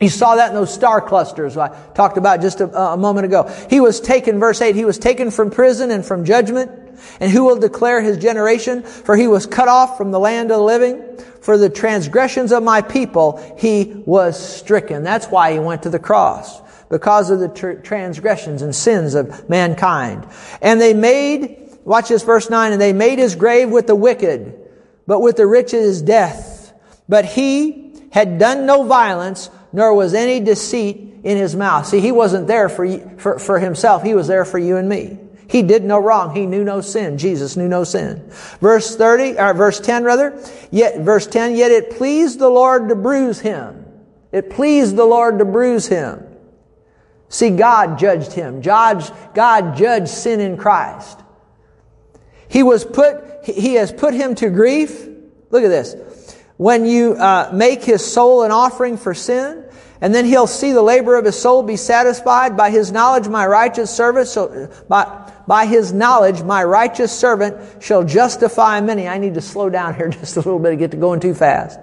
[0.00, 3.50] You saw that in those star clusters I talked about just a, a, moment ago.
[3.70, 6.70] He was taken, verse 8, he was taken from prison and from judgment.
[7.20, 8.82] And who will declare his generation?
[8.82, 11.02] For he was cut off from the land of the living.
[11.40, 15.02] For the transgressions of my people, he was stricken.
[15.02, 16.60] That's why he went to the cross.
[16.88, 20.26] Because of the tr- transgressions and sins of mankind.
[20.60, 24.54] And they made, watch this verse 9, and they made his grave with the wicked,
[25.06, 26.72] but with the rich is death.
[27.08, 31.86] But he had done no violence, nor was any deceit in his mouth.
[31.86, 34.02] See, he wasn't there for, for, for himself.
[34.02, 35.18] He was there for you and me.
[35.48, 36.34] He did no wrong.
[36.34, 37.18] He knew no sin.
[37.18, 38.28] Jesus knew no sin.
[38.60, 42.96] Verse 30, or verse 10 rather, yet, verse 10, yet it pleased the Lord to
[42.96, 43.84] bruise him.
[44.32, 46.24] It pleased the Lord to bruise him.
[47.28, 48.60] See, God judged him.
[48.60, 51.20] God, God judged sin in Christ.
[52.48, 55.08] He was put, he has put him to grief.
[55.50, 55.94] Look at this.
[56.56, 59.64] When you uh, make his soul an offering for sin,
[60.00, 63.46] and then he'll see the labor of his soul be satisfied by his knowledge, my
[63.46, 69.08] righteous servant, so by, by his knowledge, my righteous servant shall justify many.
[69.08, 71.34] I need to slow down here just a little bit to get to going too
[71.34, 71.78] fast.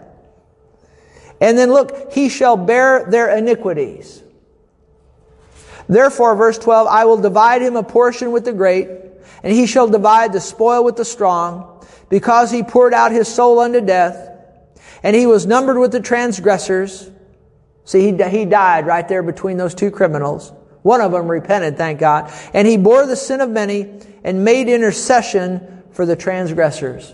[1.42, 4.22] And then look, he shall bear their iniquities.
[5.90, 8.88] Therefore, verse 12, I will divide him a portion with the great,
[9.44, 13.60] and he shall divide the spoil with the strong, because he poured out his soul
[13.60, 14.33] unto death,
[15.04, 17.12] and he was numbered with the transgressors.
[17.84, 20.52] See, he, he died right there between those two criminals.
[20.82, 22.32] One of them repented, thank God.
[22.54, 27.14] And he bore the sin of many and made intercession for the transgressors.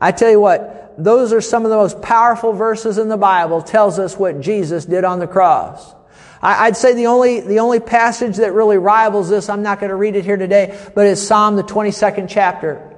[0.00, 3.60] I tell you what, those are some of the most powerful verses in the Bible
[3.62, 5.94] tells us what Jesus did on the cross.
[6.42, 9.96] I'd say the only, the only passage that really rivals this, I'm not going to
[9.96, 12.94] read it here today, but it's Psalm, the 22nd chapter.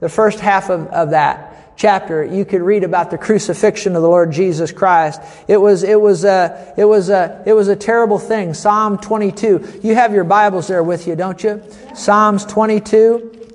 [0.00, 1.47] The first half of, of that
[1.78, 5.22] chapter, you could read about the crucifixion of the Lord Jesus Christ.
[5.46, 8.52] It was, it was a, it was a, it was a terrible thing.
[8.52, 9.80] Psalm 22.
[9.82, 11.62] You have your Bibles there with you, don't you?
[11.94, 13.54] Psalms 22.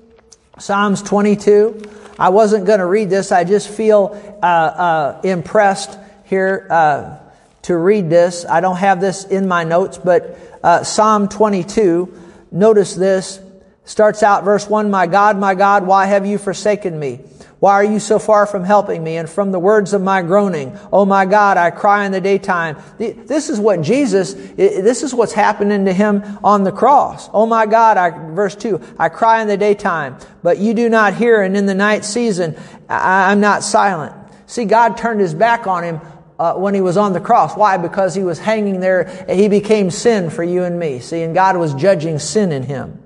[0.58, 1.90] Psalms 22.
[2.18, 3.32] I wasn't going to read this.
[3.32, 6.66] I just feel uh, uh, impressed here.
[6.72, 7.20] Uh,
[7.64, 8.46] to read this.
[8.46, 12.14] I don't have this in my notes, but uh, Psalm 22,
[12.52, 13.40] notice this,
[13.86, 17.22] starts out verse 1 My God, my God, why have you forsaken me?
[17.64, 20.78] Why are you so far from helping me and from the words of my groaning?
[20.92, 22.76] Oh my God, I cry in the daytime.
[22.98, 27.30] This is what Jesus, this is what's happening to him on the cross.
[27.32, 31.14] Oh my God, I, verse 2, I cry in the daytime, but you do not
[31.14, 32.58] hear, and in the night season,
[32.90, 34.14] I, I'm not silent.
[34.46, 36.02] See, God turned his back on him
[36.38, 37.56] uh, when he was on the cross.
[37.56, 37.78] Why?
[37.78, 39.26] Because he was hanging there.
[39.30, 41.00] He became sin for you and me.
[41.00, 43.03] See, and God was judging sin in him.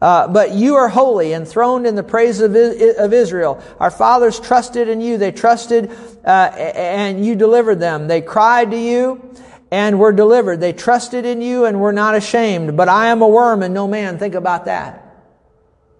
[0.00, 3.62] Uh, but you are holy, enthroned in the praise of, of Israel.
[3.78, 5.18] Our fathers trusted in you.
[5.18, 5.90] They trusted,
[6.24, 8.08] uh, and you delivered them.
[8.08, 9.34] They cried to you
[9.70, 10.60] and were delivered.
[10.60, 12.76] They trusted in you and were not ashamed.
[12.76, 14.18] But I am a worm and no man.
[14.18, 15.06] Think about that.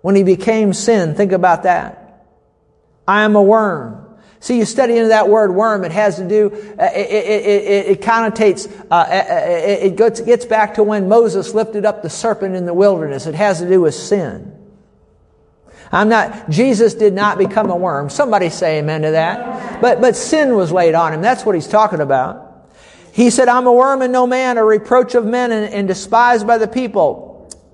[0.01, 2.27] When he became sin, think about that.
[3.07, 4.00] I am a worm.
[4.43, 6.47] See, you study into that word worm, it has to do,
[6.79, 11.55] uh, it, it, it, it connotates, uh, uh, uh it gets back to when Moses
[11.55, 13.27] lifted up the serpent in the wilderness.
[13.27, 14.57] It has to do with sin.
[15.93, 18.09] I'm not, Jesus did not become a worm.
[18.09, 19.81] Somebody say amen to that.
[19.83, 21.21] But, but sin was laid on him.
[21.21, 22.69] That's what he's talking about.
[23.13, 26.47] He said, I'm a worm and no man, a reproach of men and, and despised
[26.47, 27.30] by the people.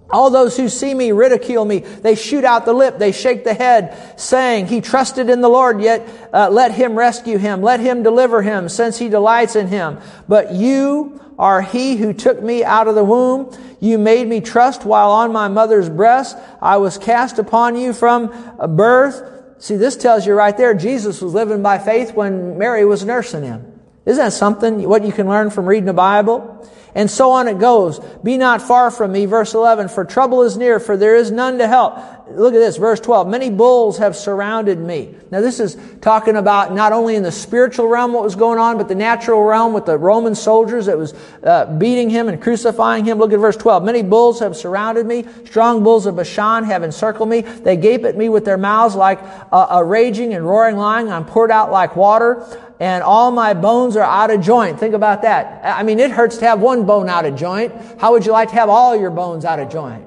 [0.08, 1.80] All those who see me ridicule me.
[1.80, 2.98] They shoot out the lip.
[2.98, 7.38] They shake the head, saying, He trusted in the Lord, yet uh, let him rescue
[7.38, 7.60] him.
[7.60, 9.98] Let him deliver him, since he delights in him.
[10.28, 13.56] But you are he who took me out of the womb.
[13.80, 16.36] You made me trust while on my mother's breast.
[16.62, 18.32] I was cast upon you from
[18.76, 19.22] birth.
[19.58, 23.42] See, this tells you right there, Jesus was living by faith when Mary was nursing
[23.42, 23.80] him.
[24.04, 26.70] Isn't that something, what you can learn from reading the Bible?
[26.96, 28.00] And so on it goes.
[28.24, 31.58] Be not far from me, verse 11, for trouble is near, for there is none
[31.58, 31.98] to help.
[32.30, 33.28] Look at this, verse 12.
[33.28, 35.14] Many bulls have surrounded me.
[35.30, 38.78] Now this is talking about not only in the spiritual realm what was going on,
[38.78, 41.12] but the natural realm with the Roman soldiers that was
[41.44, 43.18] uh, beating him and crucifying him.
[43.18, 43.84] Look at verse 12.
[43.84, 45.26] Many bulls have surrounded me.
[45.44, 47.42] Strong bulls of Bashan have encircled me.
[47.42, 49.20] They gape at me with their mouths like
[49.52, 51.08] a, a raging and roaring lion.
[51.10, 52.44] I'm poured out like water
[52.78, 54.78] and all my bones are out of joint.
[54.78, 55.60] Think about that.
[55.64, 57.72] I mean, it hurts to have one bone out of joint.
[57.98, 60.04] How would you like to have all your bones out of joint?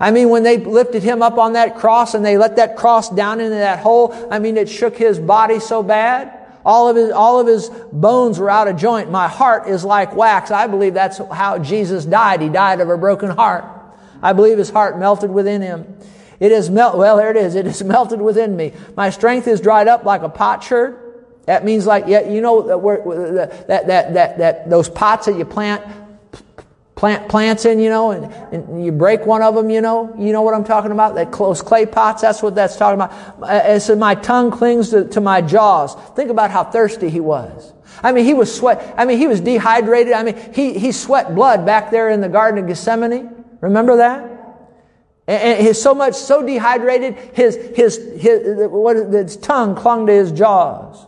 [0.00, 3.08] I mean, when they lifted him up on that cross and they let that cross
[3.08, 6.40] down into that hole, I mean, it shook his body so bad.
[6.64, 9.10] All of his, all of his bones were out of joint.
[9.10, 10.50] My heart is like wax.
[10.50, 12.40] I believe that's how Jesus died.
[12.40, 13.64] He died of a broken heart.
[14.20, 15.96] I believe his heart melted within him.
[16.40, 17.54] It is melt, well, there it is.
[17.54, 18.72] It is melted within me.
[18.96, 20.98] My strength is dried up like a potsherd.
[21.46, 25.44] That means like, yeah, you know, that, that, that, that, that those pots that you
[25.44, 25.84] plant,
[26.94, 30.32] plant plants in, you know, and, and you break one of them, you know, you
[30.32, 31.16] know what I'm talking about?
[31.16, 33.42] That close clay pots, that's what that's talking about.
[33.42, 35.96] Uh, it said, my tongue clings to, to my jaws.
[36.14, 37.72] Think about how thirsty he was.
[38.04, 38.94] I mean, he was sweat.
[38.96, 40.12] I mean, he was dehydrated.
[40.12, 43.44] I mean, he, he sweat blood back there in the Garden of Gethsemane.
[43.60, 44.30] Remember that?
[45.26, 50.32] And he's so much, so dehydrated, his, his, his, what, his tongue clung to his
[50.32, 51.06] jaws.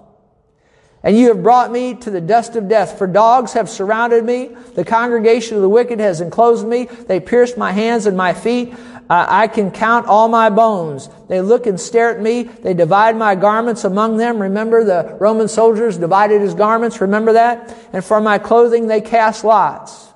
[1.04, 4.56] And you have brought me to the dust of death, for dogs have surrounded me.
[4.74, 6.86] The congregation of the wicked has enclosed me.
[6.86, 8.72] They pierced my hands and my feet.
[9.10, 11.10] Uh, I can count all my bones.
[11.28, 12.44] They look and stare at me.
[12.44, 14.40] They divide my garments among them.
[14.40, 17.02] Remember the Roman soldiers divided his garments.
[17.02, 17.76] Remember that?
[17.92, 20.08] And for my clothing they cast lots.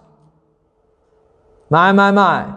[1.69, 2.55] My, my, my.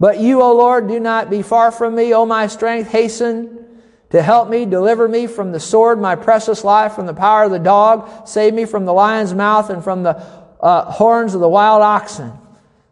[0.00, 2.90] But you, O Lord, do not be far from me, O my strength.
[2.90, 3.73] Hasten
[4.14, 7.50] to help me, deliver me from the sword, my precious life, from the power of
[7.50, 8.28] the dog.
[8.28, 10.24] Save me from the lion's mouth and from the
[10.60, 12.32] uh, horns of the wild oxen.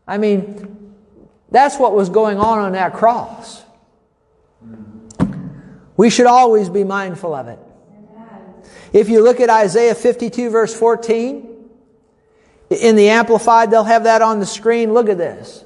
[0.04, 0.96] I mean,
[1.48, 3.62] that's what was going on on that cross.
[5.96, 7.60] We should always be mindful of it.
[8.92, 11.48] If you look at Isaiah 52, verse 14,
[12.68, 14.92] in the Amplified, they'll have that on the screen.
[14.92, 15.64] Look at this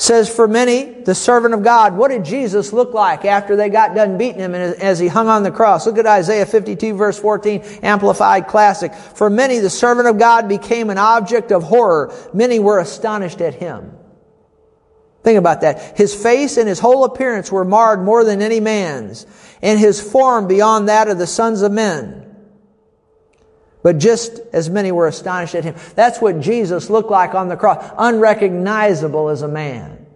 [0.00, 1.94] says for many the servant of god.
[1.94, 5.28] What did jesus look like after they got done beating him and as he hung
[5.28, 5.86] on the cross?
[5.86, 8.94] Look at isaiah 52 verse 14 amplified classic.
[8.94, 12.14] For many the servant of god became an object of horror.
[12.32, 13.92] Many were astonished at him.
[15.22, 15.98] Think about that.
[15.98, 19.26] His face and his whole appearance were marred more than any man's
[19.60, 22.29] and his form beyond that of the sons of men
[23.82, 25.74] but just as many were astonished at him.
[25.94, 30.06] That's what Jesus looked like on the cross, unrecognizable as a man.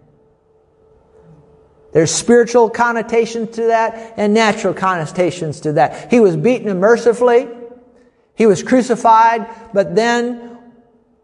[1.93, 6.11] There's spiritual connotations to that and natural connotations to that.
[6.11, 7.47] He was beaten mercifully.
[8.35, 10.55] He was crucified, but then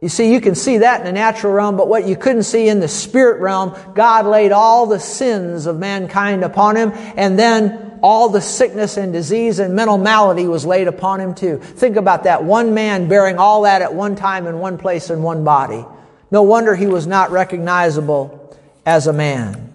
[0.02, 2.68] you see, you can see that in the natural realm, but what you couldn't see
[2.68, 7.91] in the spirit realm, God laid all the sins of mankind upon him, and then
[8.02, 11.58] all the sickness and disease and mental malady was laid upon him too.
[11.58, 12.44] Think about that.
[12.44, 15.86] One man bearing all that at one time in one place in one body.
[16.32, 19.74] No wonder he was not recognizable as a man.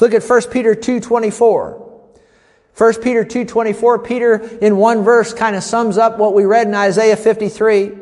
[0.00, 1.88] Look at 1 Peter 2.24.
[2.76, 6.74] 1 Peter 2.24, Peter in one verse kind of sums up what we read in
[6.74, 7.92] Isaiah 53.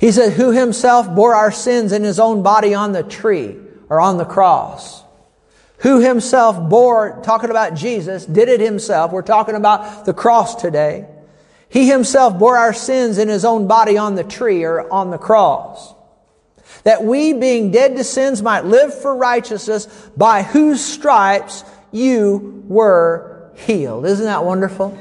[0.00, 3.56] He said, who himself bore our sins in his own body on the tree
[3.90, 5.02] or on the cross
[5.78, 9.12] who himself bore, talking about Jesus, did it himself.
[9.12, 11.06] We're talking about the cross today.
[11.68, 15.18] He himself bore our sins in his own body on the tree or on the
[15.18, 15.94] cross.
[16.84, 19.86] That we, being dead to sins, might live for righteousness,
[20.16, 24.06] by whose stripes you were healed.
[24.06, 24.98] Isn't that wonderful?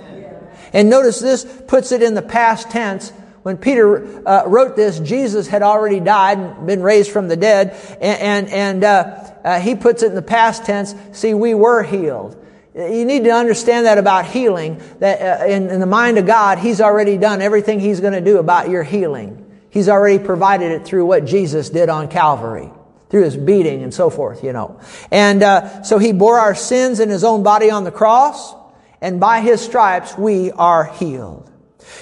[0.73, 3.11] And notice this puts it in the past tense.
[3.43, 7.77] When Peter uh, wrote this, Jesus had already died and been raised from the dead,
[8.01, 10.93] and and, and uh, uh, he puts it in the past tense.
[11.13, 12.35] See, we were healed.
[12.75, 14.81] You need to understand that about healing.
[14.99, 18.21] That uh, in, in the mind of God, He's already done everything He's going to
[18.21, 19.45] do about your healing.
[19.69, 22.69] He's already provided it through what Jesus did on Calvary
[23.09, 24.81] through his beating and so forth, you know.
[25.11, 28.53] And uh, so he bore our sins in his own body on the cross,
[28.99, 31.49] and by his stripes we are healed.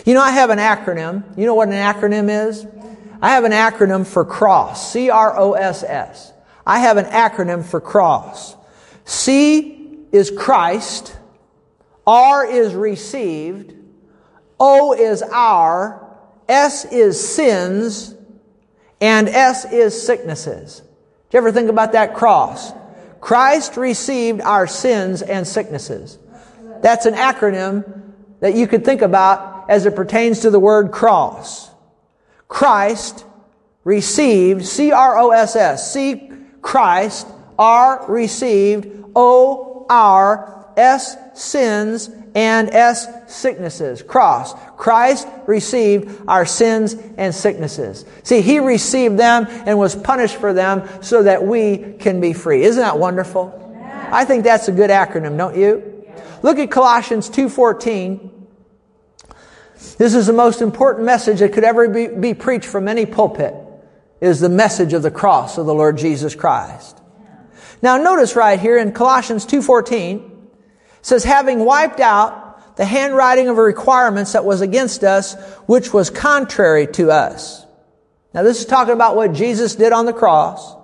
[0.03, 1.37] You know, I have an acronym.
[1.37, 2.65] You know what an acronym is?
[3.21, 4.91] I have an acronym for CROSS.
[4.91, 6.33] C-R-O-S-S.
[6.65, 8.55] I have an acronym for cross.
[9.05, 11.15] C is Christ.
[12.07, 13.75] R is received.
[14.59, 16.17] O is our.
[16.49, 18.15] S is sins.
[18.99, 20.81] And S is sicknesses.
[21.29, 22.71] Did you ever think about that cross?
[23.19, 26.17] Christ received our sins and sicknesses.
[26.81, 31.69] That's an acronym that you could think about as it pertains to the word cross.
[32.47, 33.25] Christ
[33.83, 36.31] received, C-R-O-S-S, C
[36.65, 37.27] Christ,
[37.59, 44.01] R received, O our, S sins, and S sicknesses.
[44.01, 44.55] Cross.
[44.75, 48.03] Christ received our sins and sicknesses.
[48.23, 52.63] See, He received them and was punished for them so that we can be free.
[52.63, 53.61] Isn't that wonderful?
[54.11, 56.03] I think that's a good acronym, don't you?
[56.41, 58.31] Look at Colossians 2.14.
[59.99, 63.53] This is the most important message that could ever be, be preached from any pulpit
[64.25, 66.99] is the message of the cross of the Lord Jesus Christ.
[67.81, 70.31] Now notice right here in Colossians 2.14,
[71.01, 75.35] says, having wiped out the handwriting of requirements that was against us,
[75.67, 77.65] which was contrary to us.
[78.33, 80.75] Now this is talking about what Jesus did on the cross.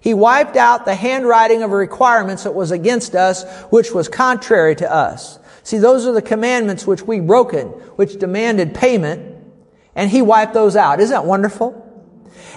[0.00, 4.90] He wiped out the handwriting of requirements that was against us, which was contrary to
[4.90, 5.38] us.
[5.62, 9.36] See, those are the commandments which we broken, which demanded payment,
[9.94, 11.00] and he wiped those out.
[11.00, 11.86] Isn't that wonderful?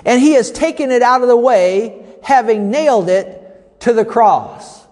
[0.05, 4.85] And he has taken it out of the way, having nailed it to the cross.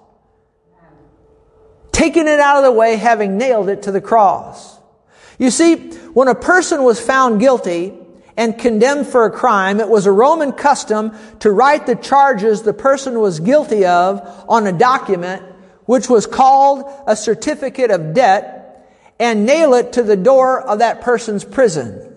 [1.91, 4.80] Taken it out of the way, having nailed it to the cross.
[5.38, 5.75] You see,
[6.13, 7.94] when a person was found guilty
[8.37, 12.73] and condemned for a crime, it was a Roman custom to write the charges the
[12.73, 15.44] person was guilty of on a document,
[15.85, 18.87] which was called a certificate of debt,
[19.19, 22.11] and nail it to the door of that person's prison.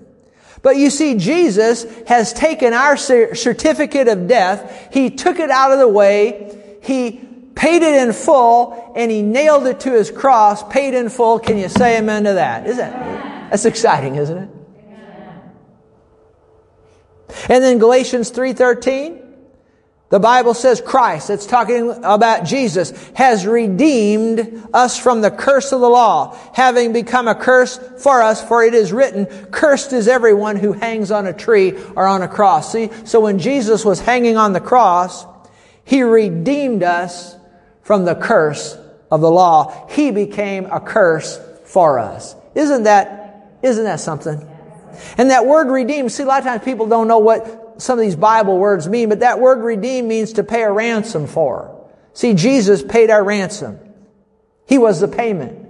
[0.65, 4.89] But you see, Jesus has taken our certificate of death.
[4.91, 6.79] He took it out of the way.
[6.83, 7.21] He
[7.55, 11.39] paid it in full and he nailed it to his cross, paid in full.
[11.39, 12.67] Can you say amen to that?
[12.67, 14.49] Isn't that, that's exciting, isn't it?
[17.51, 19.21] And then Galatians 3:13
[20.11, 25.81] the Bible says Christ, it's talking about Jesus, has redeemed us from the curse of
[25.81, 30.57] the law, having become a curse for us, for it is written, cursed is everyone
[30.57, 32.71] who hangs on a tree or on a cross.
[32.71, 35.25] See, so when Jesus was hanging on the cross,
[35.85, 37.35] He redeemed us
[37.83, 38.77] from the curse
[39.11, 39.89] of the law.
[39.91, 42.37] He became a curse for us.
[42.55, 44.49] Isn't that, isn't that something?
[45.17, 48.05] And that word redeem, see, a lot of times people don't know what some of
[48.05, 51.89] these Bible words mean, but that word redeem means to pay a ransom for.
[52.12, 53.79] See, Jesus paid our ransom.
[54.66, 55.64] He was the payment.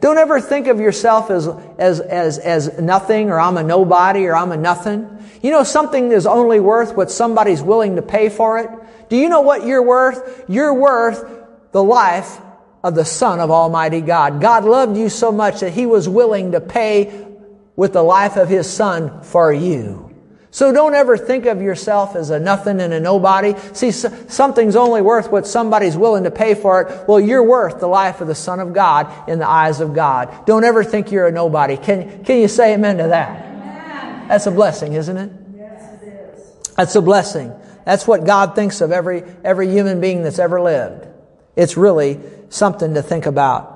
[0.00, 1.48] Don't ever think of yourself as,
[1.78, 5.10] as, as, as nothing or I'm a nobody or I'm a nothing.
[5.42, 8.70] You know, something is only worth what somebody's willing to pay for it.
[9.08, 10.44] Do you know what you're worth?
[10.48, 12.40] You're worth the life
[12.82, 14.40] of the Son of Almighty God.
[14.40, 17.26] God loved you so much that He was willing to pay
[17.76, 20.06] with the life of his son for you.
[20.56, 23.54] So don't ever think of yourself as a nothing and a nobody.
[23.74, 27.06] See, something's only worth what somebody's willing to pay for it.
[27.06, 30.46] Well, you're worth the life of the Son of God in the eyes of God.
[30.46, 31.76] Don't ever think you're a nobody.
[31.76, 33.44] Can, can you say amen to that?
[33.44, 34.28] Amen.
[34.28, 35.30] That's a blessing, isn't it?
[35.54, 36.74] Yes, it is.
[36.74, 37.52] That's a blessing.
[37.84, 41.06] That's what God thinks of every, every human being that's ever lived.
[41.54, 42.18] It's really
[42.48, 43.75] something to think about.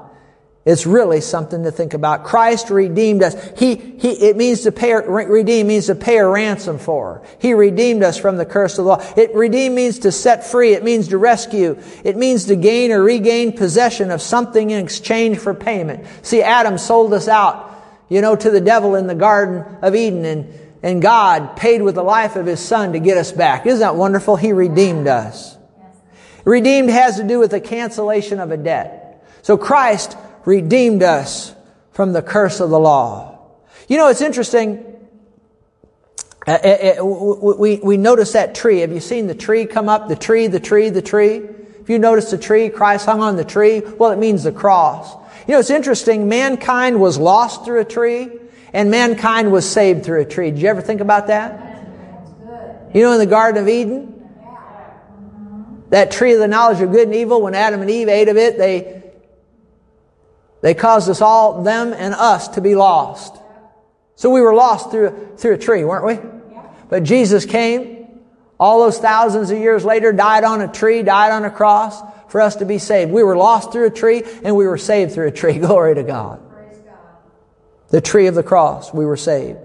[0.67, 2.25] It's really something to think about.
[2.25, 3.35] Christ redeemed us.
[3.59, 7.23] He, he, it means to pay, redeem means to pay a ransom for.
[7.39, 9.13] He redeemed us from the curse of the law.
[9.17, 10.75] It redeem means to set free.
[10.75, 11.79] It means to rescue.
[12.05, 16.07] It means to gain or regain possession of something in exchange for payment.
[16.21, 20.27] See, Adam sold us out, you know, to the devil in the Garden of Eden
[20.27, 20.53] and,
[20.83, 23.65] and God paid with the life of His Son to get us back.
[23.65, 24.37] Isn't that wonderful?
[24.37, 25.57] He redeemed us.
[26.45, 29.27] Redeemed has to do with the cancellation of a debt.
[29.43, 31.55] So Christ redeemed us
[31.93, 33.39] from the curse of the law.
[33.89, 34.85] You know, it's interesting.
[36.47, 38.81] Uh, uh, uh, we, we notice that tree.
[38.81, 40.09] Have you seen the tree come up?
[40.09, 41.43] The tree, the tree, the tree.
[41.81, 45.13] If you notice the tree, Christ hung on the tree, well, it means the cross.
[45.47, 46.29] You know, it's interesting.
[46.29, 48.31] Mankind was lost through a tree,
[48.73, 50.51] and mankind was saved through a tree.
[50.51, 51.85] Did you ever think about that?
[52.95, 54.29] You know, in the Garden of Eden,
[55.91, 58.37] that tree of the knowledge of good and evil, when Adam and Eve ate of
[58.37, 59.00] it, they
[60.63, 63.37] they caused us all, them and us, to be lost.
[64.17, 66.31] So we were lost through, through a tree, weren't we?
[66.89, 68.21] But Jesus came,
[68.59, 72.41] all those thousands of years later, died on a tree, died on a cross for
[72.41, 73.11] us to be saved.
[73.11, 75.59] We were lost through a tree and we were saved through a tree.
[75.59, 76.43] Glory to God.
[77.89, 79.59] The tree of the cross, we were saved.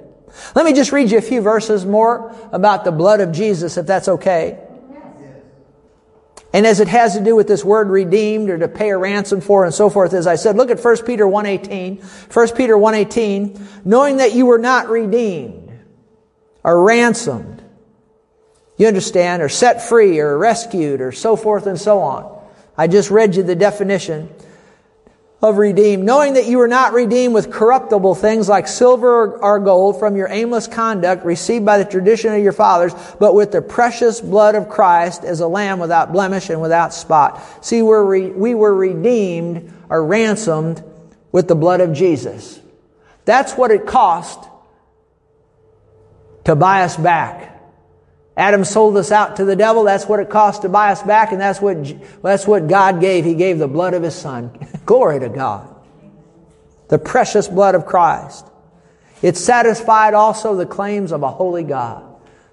[0.56, 3.86] Let me just read you a few verses more about the blood of Jesus, if
[3.86, 4.65] that's okay.
[6.56, 9.42] And as it has to do with this word redeemed or to pay a ransom
[9.42, 12.02] for and so forth, as I said, look at 1 Peter 1.18.
[12.34, 15.70] 1 Peter 1.18, knowing that you were not redeemed
[16.64, 17.62] or ransomed,
[18.78, 22.42] you understand, or set free or rescued or so forth and so on.
[22.78, 24.34] I just read you the definition
[25.42, 30.00] of redeemed, knowing that you were not redeemed with corruptible things like silver or gold
[30.00, 34.22] from your aimless conduct received by the tradition of your fathers, but with the precious
[34.22, 37.42] blood of Christ as a lamb without blemish and without spot.
[37.64, 40.84] See, we're re- we were redeemed or ransomed
[41.32, 42.60] with the blood of Jesus.
[43.26, 44.40] That's what it cost
[46.46, 47.55] to buy us back.
[48.38, 49.84] Adam sold us out to the devil.
[49.84, 51.78] That's what it cost to buy us back, and that's what,
[52.22, 53.24] that's what God gave.
[53.24, 54.52] He gave the blood of His Son.
[54.86, 55.74] Glory to God.
[56.90, 58.46] The precious blood of Christ.
[59.22, 62.04] It satisfied also the claims of a holy God.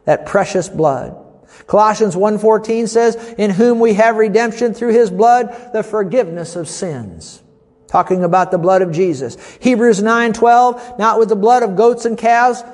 [0.05, 1.19] That precious blood.
[1.67, 7.43] Colossians 1.14 says, In whom we have redemption through His blood, the forgiveness of sins.
[7.89, 9.37] Talking about the blood of Jesus.
[9.61, 12.65] Hebrews 9.12, not with the blood of goats and calves,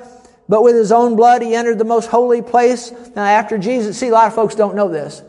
[0.49, 2.91] but with his own blood, he entered the most holy place.
[3.15, 5.21] Now, after Jesus, see, a lot of folks don't know this.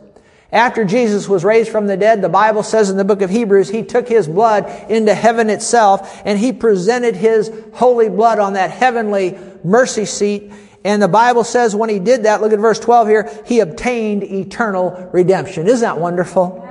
[0.51, 3.69] After Jesus was raised from the dead, the Bible says in the book of Hebrews,
[3.69, 8.71] he took his blood into heaven itself and he presented his holy blood on that
[8.71, 10.51] heavenly mercy seat.
[10.83, 14.25] And the Bible says when he did that, look at verse 12 here, he obtained
[14.25, 15.69] eternal redemption.
[15.69, 16.67] Isn't that wonderful?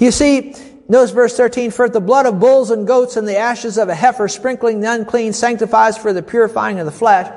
[0.00, 0.54] You see,
[0.88, 3.94] Notice verse 13, for the blood of bulls and goats and the ashes of a
[3.94, 7.32] heifer sprinkling the unclean sanctifies for the purifying of the flesh.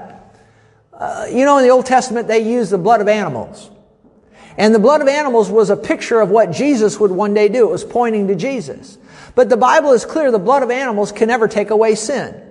[0.91, 3.71] Uh, you know, in the Old Testament, they used the blood of animals.
[4.57, 7.67] And the blood of animals was a picture of what Jesus would one day do.
[7.67, 8.97] It was pointing to Jesus.
[9.35, 12.46] But the Bible is clear the blood of animals can never take away sin.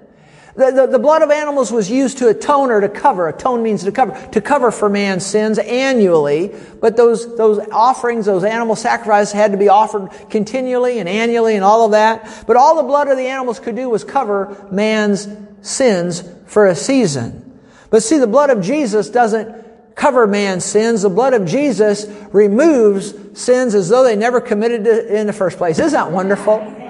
[0.57, 3.28] The, the, the, blood of animals was used to atone or to cover.
[3.28, 4.28] Atone means to cover.
[4.32, 6.54] To cover for man's sins annually.
[6.80, 11.64] But those, those offerings, those animal sacrifices had to be offered continually and annually and
[11.64, 12.44] all of that.
[12.46, 15.28] But all the blood of the animals could do was cover man's
[15.61, 17.61] sins for a season.
[17.90, 21.02] But see, the blood of Jesus doesn't cover man's sins.
[21.02, 25.59] The blood of Jesus removes sins as though they never committed it in the first
[25.59, 25.78] place.
[25.78, 26.86] Isn't that wonderful?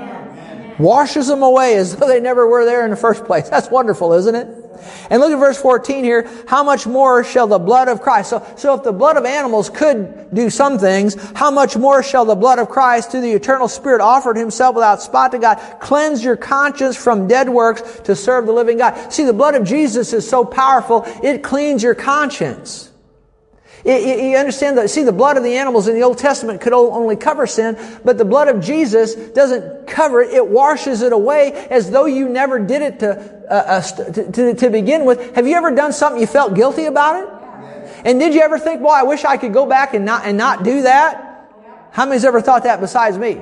[0.79, 3.49] Washes them away as though they never were there in the first place.
[3.49, 4.67] That's wonderful, isn't it?
[5.11, 6.29] And look at verse 14 here.
[6.47, 8.31] How much more shall the blood of Christ?
[8.31, 12.25] So, so if the blood of animals could do some things, how much more shall
[12.25, 16.23] the blood of Christ through the eternal Spirit offered himself without spot to God cleanse
[16.23, 19.13] your conscience from dead works to serve the living God?
[19.13, 22.91] See, the blood of Jesus is so powerful, it cleans your conscience.
[23.87, 24.91] You understand that?
[24.91, 28.19] See, the blood of the animals in the Old Testament could only cover sin, but
[28.19, 30.35] the blood of Jesus doesn't cover it.
[30.35, 34.55] It washes it away as though you never did it to, uh, uh to, to,
[34.55, 35.37] to, begin with.
[35.37, 38.05] Have you ever done something you felt guilty about it?
[38.05, 40.37] And did you ever think, well, I wish I could go back and not, and
[40.37, 41.49] not do that?
[41.93, 43.41] How many's ever thought that besides me?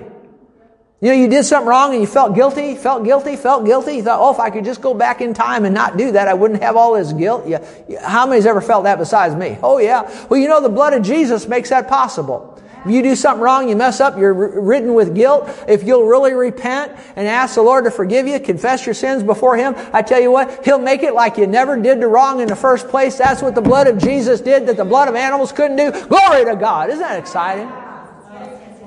[1.01, 3.97] You know, you did something wrong and you felt guilty, felt guilty, felt guilty.
[3.97, 6.29] You thought, oh, if I could just go back in time and not do that,
[6.29, 7.47] I wouldn't have all this guilt.
[7.47, 7.63] Yeah.
[8.01, 9.59] How many's ever felt that besides me?
[9.63, 10.03] Oh, yeah.
[10.29, 12.59] Well, you know, the blood of Jesus makes that possible.
[12.85, 15.49] If you do something wrong, you mess up, you're ridden with guilt.
[15.67, 19.57] If you'll really repent and ask the Lord to forgive you, confess your sins before
[19.57, 22.49] Him, I tell you what, He'll make it like you never did the wrong in
[22.49, 23.17] the first place.
[23.17, 25.91] That's what the blood of Jesus did that the blood of animals couldn't do.
[26.07, 26.91] Glory to God.
[26.91, 27.69] Isn't that exciting?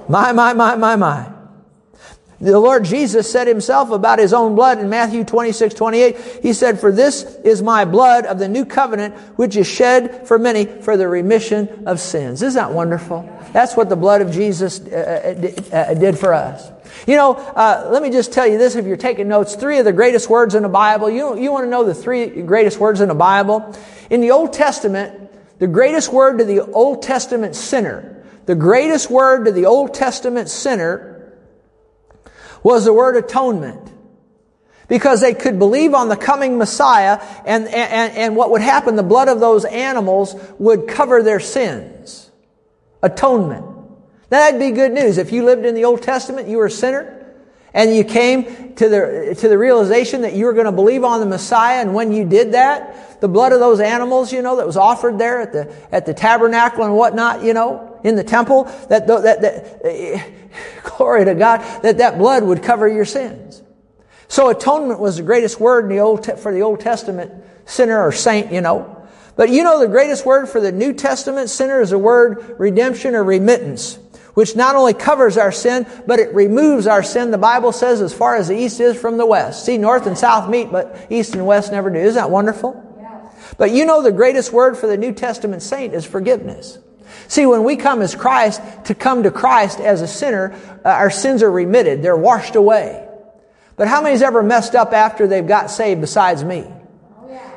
[0.07, 1.36] My, my, my, my, my.
[2.39, 6.17] The Lord Jesus said himself about his own blood in Matthew 26, 28.
[6.43, 10.37] He said, For this is my blood of the new covenant, which is shed for
[10.37, 12.43] many for the remission of sins.
[12.43, 13.27] Isn't that wonderful?
[13.53, 16.71] That's what the blood of Jesus uh, uh, uh, did for us.
[17.07, 19.55] You know, uh, let me just tell you this if you're taking notes.
[19.55, 21.09] Three of the greatest words in the Bible.
[21.09, 23.75] You, you want to know the three greatest words in the Bible?
[24.11, 29.45] In the Old Testament, the greatest word to the Old Testament sinner, the greatest word
[29.45, 31.16] to the Old Testament sinner
[32.67, 33.93] was the word atonement.
[34.89, 39.03] Because they could believe on the coming Messiah and, and, and what would happen, the
[39.03, 42.29] blood of those animals would cover their sins.
[43.01, 43.65] Atonement.
[44.27, 45.17] That'd be good news.
[45.17, 47.33] If you lived in the Old Testament, you were a sinner,
[47.73, 51.21] and you came to the, to the realization that you were going to believe on
[51.21, 54.67] the Messiah, and when you did that, the blood of those animals, you know, that
[54.67, 58.65] was offered there at the, at the tabernacle and whatnot, you know, in the temple,
[58.89, 60.31] that, that, that,
[60.83, 63.61] glory to God, that that blood would cover your sins.
[64.27, 67.31] So atonement was the greatest word in the Old, for the Old Testament
[67.65, 68.93] sinner or saint, you know.
[69.35, 73.15] But you know the greatest word for the New Testament sinner is the word redemption
[73.15, 73.99] or remittance,
[74.33, 77.31] which not only covers our sin, but it removes our sin.
[77.31, 79.63] The Bible says as far as the east is from the west.
[79.65, 81.99] See, north and south meet, but east and west never do.
[81.99, 82.83] Isn't that wonderful?
[83.57, 86.79] But you know the greatest word for the New Testament saint is forgiveness.
[87.27, 90.53] See, when we come as Christ, to come to Christ as a sinner,
[90.85, 92.01] uh, our sins are remitted.
[92.01, 93.07] They're washed away.
[93.75, 96.65] But how many's ever messed up after they've got saved besides me?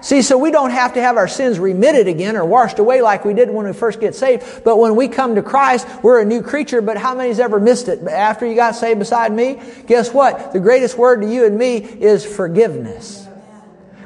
[0.02, 3.24] See, so we don't have to have our sins remitted again or washed away like
[3.24, 4.64] we did when we first get saved.
[4.64, 6.80] But when we come to Christ, we're a new creature.
[6.80, 9.60] But how many's ever missed it after you got saved beside me?
[9.86, 10.52] Guess what?
[10.52, 13.26] The greatest word to you and me is forgiveness.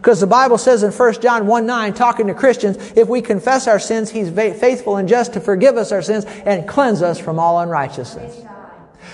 [0.05, 3.67] Because the Bible says in 1 John 1 9, talking to Christians, if we confess
[3.67, 7.39] our sins, He's faithful and just to forgive us our sins and cleanse us from
[7.39, 8.45] all unrighteousness.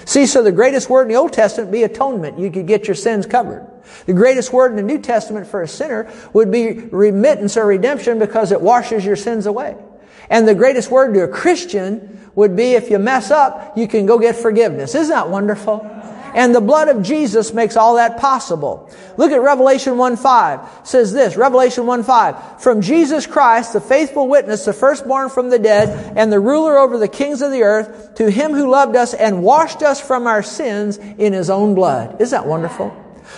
[0.05, 2.41] See, so the greatest word in the Old Testament be atonement.
[2.41, 3.71] You could get your sins covered.
[4.07, 8.19] The greatest word in the New Testament for a sinner would be remittance or redemption
[8.19, 9.77] because it washes your sins away.
[10.29, 14.07] And the greatest word to a Christian would be if you mess up, you can
[14.07, 14.97] go get forgiveness.
[14.97, 15.89] Isn't that wonderful?
[16.35, 18.91] And the blood of Jesus makes all that possible.
[19.17, 20.81] Look at Revelation 1.5.
[20.81, 22.61] It says this, Revelation 1.5.
[22.61, 26.99] From Jesus Christ, the faithful witness, the firstborn from the dead, and the ruler over
[26.99, 30.43] the kings of the earth, to him who loved us and washed us from our
[30.43, 32.21] sins in his own blood.
[32.21, 32.95] Isn't that wonderful?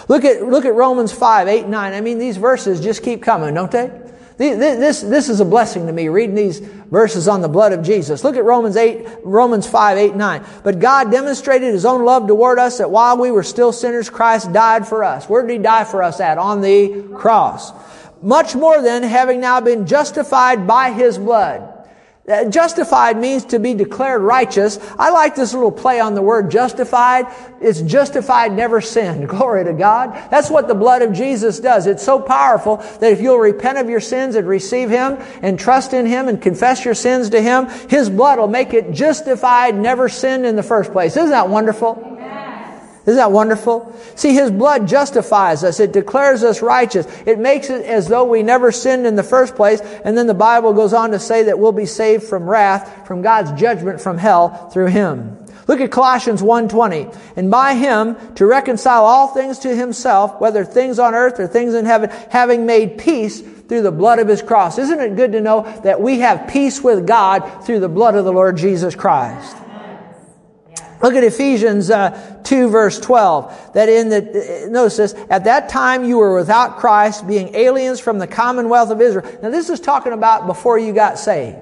[0.08, 1.92] Look at, look at Romans 5, 8, 9.
[1.92, 4.01] I mean, these verses just keep coming, don't they?
[4.50, 8.24] This, this is a blessing to me, reading these verses on the blood of Jesus.
[8.24, 10.44] Look at Romans 8, Romans 5, 8, 9.
[10.64, 14.52] But God demonstrated His own love toward us that while we were still sinners, Christ
[14.52, 15.28] died for us.
[15.28, 16.38] Where did He die for us at?
[16.38, 17.72] On the cross.
[18.20, 21.71] Much more than having now been justified by His blood.
[22.28, 24.78] Uh, justified means to be declared righteous.
[24.96, 27.26] I like this little play on the word justified.
[27.60, 29.28] It's justified, never sinned.
[29.28, 30.14] Glory to God.
[30.30, 31.88] That's what the blood of Jesus does.
[31.88, 35.94] It's so powerful that if you'll repent of your sins and receive Him and trust
[35.94, 40.08] in Him and confess your sins to Him, His blood will make it justified, never
[40.08, 41.16] sinned in the first place.
[41.16, 42.12] Isn't that wonderful?
[43.02, 43.96] Isn't that wonderful?
[44.14, 45.80] See, His blood justifies us.
[45.80, 47.06] It declares us righteous.
[47.26, 49.80] It makes it as though we never sinned in the first place.
[49.80, 53.20] And then the Bible goes on to say that we'll be saved from wrath, from
[53.20, 55.36] God's judgment from hell through Him.
[55.66, 57.16] Look at Colossians 1.20.
[57.34, 61.74] And by Him to reconcile all things to Himself, whether things on earth or things
[61.74, 64.78] in heaven, having made peace through the blood of His cross.
[64.78, 68.24] Isn't it good to know that we have peace with God through the blood of
[68.24, 69.56] the Lord Jesus Christ?
[71.02, 73.72] Look at Ephesians uh, 2 verse 12.
[73.74, 78.18] That in the, notice this, at that time you were without Christ, being aliens from
[78.18, 79.28] the commonwealth of Israel.
[79.42, 81.58] Now this is talking about before you got saved.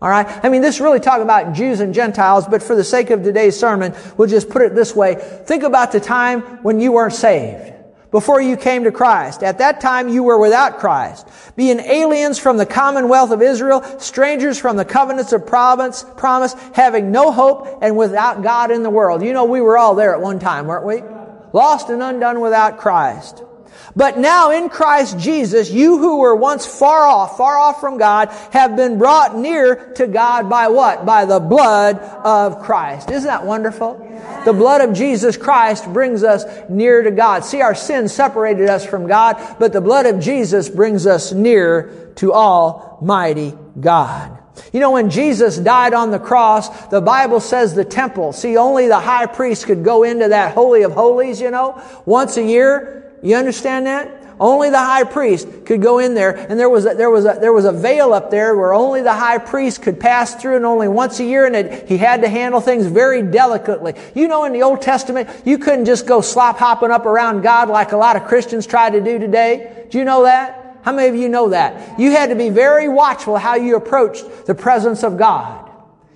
[0.00, 0.26] All right?
[0.44, 3.56] I mean, this really talking about Jews and Gentiles, but for the sake of today's
[3.58, 5.14] sermon, we'll just put it this way.
[5.46, 7.72] Think about the time when you weren't saved
[8.12, 9.42] before you came to Christ.
[9.42, 14.58] At that time you were without Christ, being aliens from the commonwealth of Israel, strangers
[14.58, 19.22] from the covenants of promise, promise, having no hope and without God in the world.
[19.22, 21.02] You know, we were all there at one time, weren't we?
[21.52, 23.42] Lost and undone without Christ.
[23.94, 28.28] But now in Christ Jesus, you who were once far off, far off from God,
[28.52, 31.04] have been brought near to God by what?
[31.04, 33.10] By the blood of Christ.
[33.10, 33.98] Isn't that wonderful?
[34.44, 37.44] The blood of Jesus Christ brings us near to God.
[37.44, 42.12] See, our sins separated us from God, but the blood of Jesus brings us near
[42.16, 44.38] to Almighty God.
[44.72, 48.86] You know, when Jesus died on the cross, the Bible says the temple, see, only
[48.86, 53.01] the high priest could go into that Holy of Holies, you know, once a year.
[53.22, 54.18] You understand that?
[54.40, 57.38] Only the high priest could go in there, and there was a, there was a,
[57.40, 60.66] there was a veil up there where only the high priest could pass through, and
[60.66, 63.94] only once a year, and it, he had to handle things very delicately.
[64.16, 67.68] You know, in the Old Testament, you couldn't just go slop hopping up around God
[67.68, 69.86] like a lot of Christians try to do today.
[69.90, 70.78] Do you know that?
[70.82, 72.00] How many of you know that?
[72.00, 75.70] You had to be very watchful how you approached the presence of God.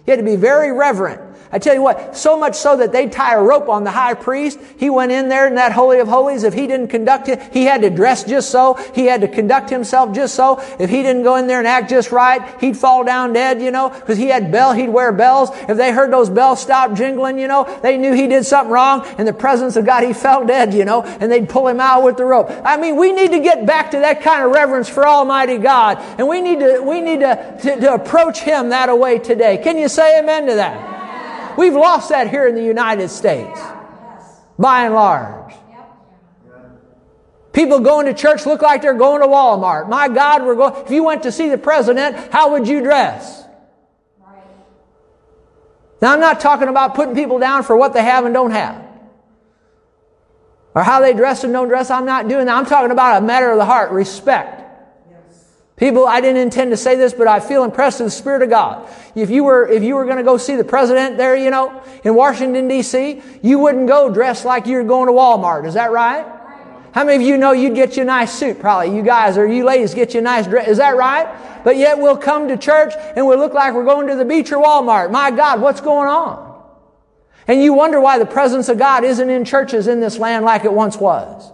[0.04, 1.20] You had to be very reverent.
[1.56, 4.12] I tell you what, so much so that they'd tie a rope on the high
[4.12, 4.60] priest.
[4.76, 6.42] He went in there in that Holy of Holies.
[6.42, 8.74] If he didn't conduct it, he had to dress just so.
[8.94, 10.62] He had to conduct himself just so.
[10.78, 13.70] If he didn't go in there and act just right, he'd fall down dead, you
[13.70, 15.48] know, because he had bell, he'd wear bells.
[15.66, 19.06] If they heard those bells stop jingling, you know, they knew he did something wrong.
[19.16, 22.04] In the presence of God, he fell dead, you know, and they'd pull him out
[22.04, 22.50] with the rope.
[22.66, 25.96] I mean, we need to get back to that kind of reverence for Almighty God.
[26.18, 29.56] And we need to, we need to, to, to approach Him that way today.
[29.56, 30.95] Can you say amen to that?
[31.56, 33.60] We've lost that here in the United States,
[34.58, 35.54] by and large.
[37.52, 39.88] People going to church look like they're going to Walmart.
[39.88, 40.84] My God, we're going.
[40.84, 43.44] If you went to see the president, how would you dress?
[46.02, 48.84] Now, I'm not talking about putting people down for what they have and don't have.
[50.74, 51.90] Or how they dress and don't dress.
[51.90, 52.54] I'm not doing that.
[52.54, 54.55] I'm talking about a matter of the heart, respect.
[55.76, 58.48] People, I didn't intend to say this, but I feel impressed in the Spirit of
[58.48, 58.88] God.
[59.14, 61.82] If you were, if you were going to go see the president there, you know,
[62.02, 65.66] in Washington D.C., you wouldn't go dressed like you're going to Walmart.
[65.66, 66.24] Is that right?
[66.92, 68.58] How many of you know you'd get you a nice suit?
[68.58, 70.66] Probably you guys or you ladies get you a nice dress.
[70.66, 71.62] Is that right?
[71.62, 74.50] But yet we'll come to church and we'll look like we're going to the beach
[74.52, 75.10] or Walmart.
[75.10, 76.46] My God, what's going on?
[77.46, 80.64] And you wonder why the presence of God isn't in churches in this land like
[80.64, 81.52] it once was.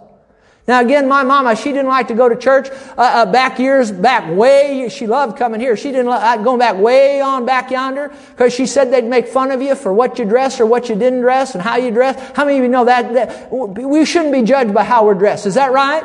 [0.65, 3.91] Now again, my mama, she didn't like to go to church uh, uh, back years
[3.91, 4.87] back way.
[4.87, 5.75] She loved coming here.
[5.75, 9.51] She didn't like going back way on back yonder because she said they'd make fun
[9.51, 12.15] of you for what you dress or what you didn't dress and how you dress.
[12.35, 15.45] How many of you know that, that we shouldn't be judged by how we're dressed?
[15.45, 16.03] Is that right?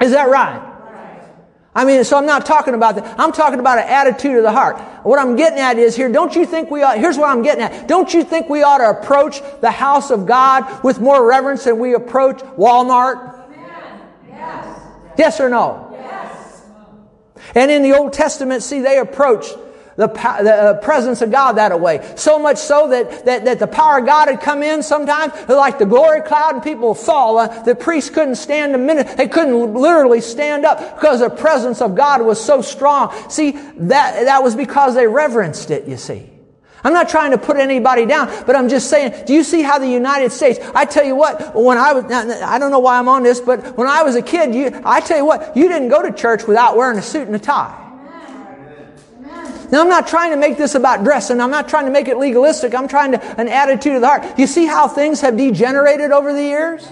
[0.00, 0.69] Is that right?
[1.72, 3.18] I mean, so I'm not talking about that.
[3.18, 4.80] I'm talking about an attitude of the heart.
[5.04, 7.62] What I'm getting at is here, don't you think we ought, here's what I'm getting
[7.62, 7.86] at.
[7.86, 11.78] Don't you think we ought to approach the house of God with more reverence than
[11.78, 13.48] we approach Walmart?
[14.28, 14.82] Yes.
[15.16, 15.90] Yes or no?
[15.92, 16.64] Yes.
[17.54, 19.56] And in the Old Testament, see, they approached
[20.00, 22.00] the, the uh, presence of God that way.
[22.16, 25.78] So much so that, that, that the power of God had come in sometimes, like
[25.78, 27.36] the glory cloud, and people fall.
[27.36, 29.18] Uh, the priests couldn't stand a minute.
[29.18, 33.12] They couldn't literally stand up because the presence of God was so strong.
[33.28, 36.30] See, that, that was because they reverenced it, you see.
[36.82, 39.78] I'm not trying to put anybody down, but I'm just saying, do you see how
[39.78, 43.08] the United States, I tell you what, when I was, I don't know why I'm
[43.08, 45.90] on this, but when I was a kid, you, I tell you what, you didn't
[45.90, 47.89] go to church without wearing a suit and a tie.
[49.70, 51.40] Now, I'm not trying to make this about dressing.
[51.40, 52.74] I'm not trying to make it legalistic.
[52.74, 54.38] I'm trying to, an attitude of the heart.
[54.38, 56.86] You see how things have degenerated over the years?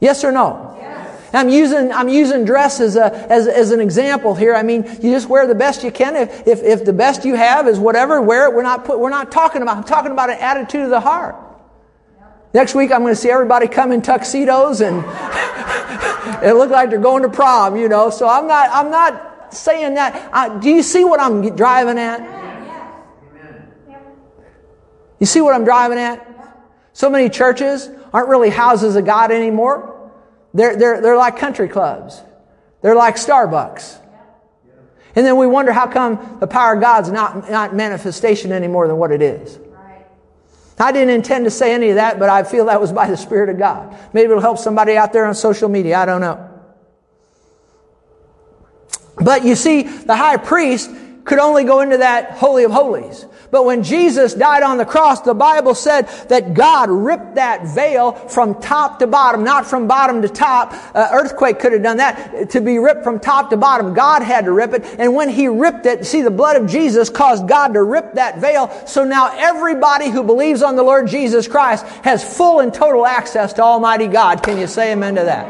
[0.00, 0.76] Yes or no?
[0.80, 1.30] Yes.
[1.32, 4.54] I'm using, I'm using dress as, a, as, as an example here.
[4.54, 6.16] I mean, you just wear the best you can.
[6.16, 8.54] If, if, if the best you have is whatever, wear it.
[8.54, 11.36] We're not, put, we're not talking about, I'm talking about an attitude of the heart.
[12.54, 14.98] Next week, I'm going to see everybody come in tuxedos and
[16.44, 18.10] it look like they're going to prom, you know.
[18.10, 20.30] So I'm not, I'm not saying that.
[20.32, 22.40] Uh, do you see what I'm driving at?
[25.18, 26.26] You see what I'm driving at?
[26.92, 30.10] So many churches aren't really houses of God anymore.
[30.54, 32.20] They're, they're, they're like country clubs.
[32.82, 33.98] They're like Starbucks.
[35.14, 38.86] And then we wonder how come the power of God's not, not manifestation any more
[38.88, 39.58] than what it is.
[40.78, 43.16] I didn't intend to say any of that, but I feel that was by the
[43.16, 43.94] Spirit of God.
[44.14, 45.98] Maybe it'll help somebody out there on social media.
[45.98, 46.49] I don't know.
[49.16, 50.90] But you see, the high priest
[51.24, 53.26] could only go into that Holy of Holies.
[53.50, 58.12] But when Jesus died on the cross, the Bible said that God ripped that veil
[58.12, 60.72] from top to bottom, not from bottom to top.
[60.94, 62.50] Uh, earthquake could have done that.
[62.50, 64.84] To be ripped from top to bottom, God had to rip it.
[64.98, 68.38] And when He ripped it, see, the blood of Jesus caused God to rip that
[68.38, 68.70] veil.
[68.86, 73.52] So now everybody who believes on the Lord Jesus Christ has full and total access
[73.54, 74.44] to Almighty God.
[74.44, 75.46] Can you say amen to that?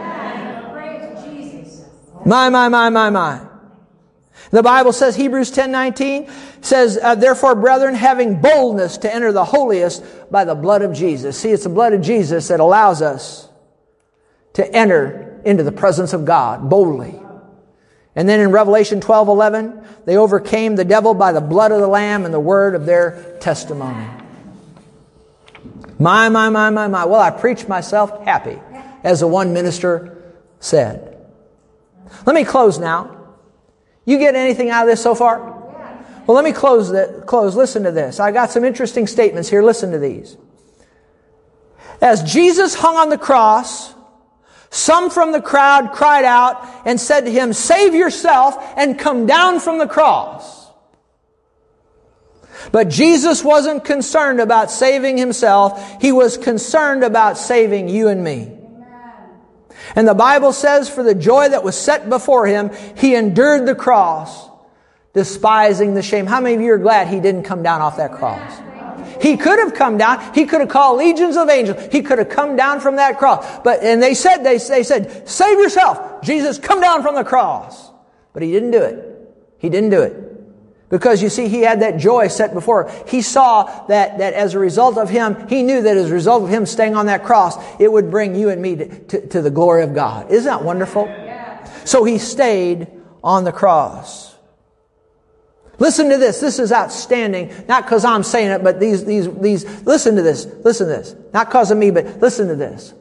[2.24, 3.49] My, my, my, my, my.
[4.50, 6.28] The Bible says, Hebrews 10 19
[6.60, 11.38] says, uh, Therefore, brethren, having boldness to enter the holiest by the blood of Jesus.
[11.38, 13.48] See, it's the blood of Jesus that allows us
[14.54, 17.20] to enter into the presence of God boldly.
[18.16, 21.86] And then in Revelation 12 11, they overcame the devil by the blood of the
[21.86, 24.06] Lamb and the word of their testimony.
[26.00, 27.04] My, my, my, my, my.
[27.04, 28.58] Well, I preach myself happy,
[29.04, 31.18] as the one minister said.
[32.26, 33.19] Let me close now.
[34.10, 35.38] You get anything out of this so far?
[36.26, 37.54] Well, let me close that, close.
[37.54, 38.18] Listen to this.
[38.18, 39.62] I got some interesting statements here.
[39.62, 40.36] Listen to these.
[42.02, 43.94] As Jesus hung on the cross,
[44.68, 49.60] some from the crowd cried out and said to him, save yourself and come down
[49.60, 50.68] from the cross.
[52.72, 56.02] But Jesus wasn't concerned about saving himself.
[56.02, 58.59] He was concerned about saving you and me.
[59.94, 63.74] And the Bible says, for the joy that was set before him, he endured the
[63.74, 64.48] cross,
[65.12, 66.26] despising the shame.
[66.26, 68.60] How many of you are glad he didn't come down off that cross?
[69.20, 70.32] He could have come down.
[70.34, 71.88] He could have called legions of angels.
[71.92, 73.60] He could have come down from that cross.
[73.62, 76.22] But, and they said, they, they said, save yourself.
[76.22, 77.90] Jesus, come down from the cross.
[78.32, 79.06] But he didn't do it.
[79.58, 80.29] He didn't do it.
[80.90, 83.06] Because you see, he had that joy set before him.
[83.06, 86.42] He saw that, that as a result of him, he knew that as a result
[86.42, 89.42] of him staying on that cross, it would bring you and me to, to, to
[89.42, 90.30] the glory of God.
[90.32, 91.06] Isn't that wonderful?
[91.06, 91.64] Yeah.
[91.84, 92.88] So he stayed
[93.22, 94.34] on the cross.
[95.78, 96.40] Listen to this.
[96.40, 97.54] This is outstanding.
[97.68, 100.44] Not because I'm saying it, but these, these, these, listen to this.
[100.64, 101.14] Listen to this.
[101.32, 102.92] Not because of me, but listen to this.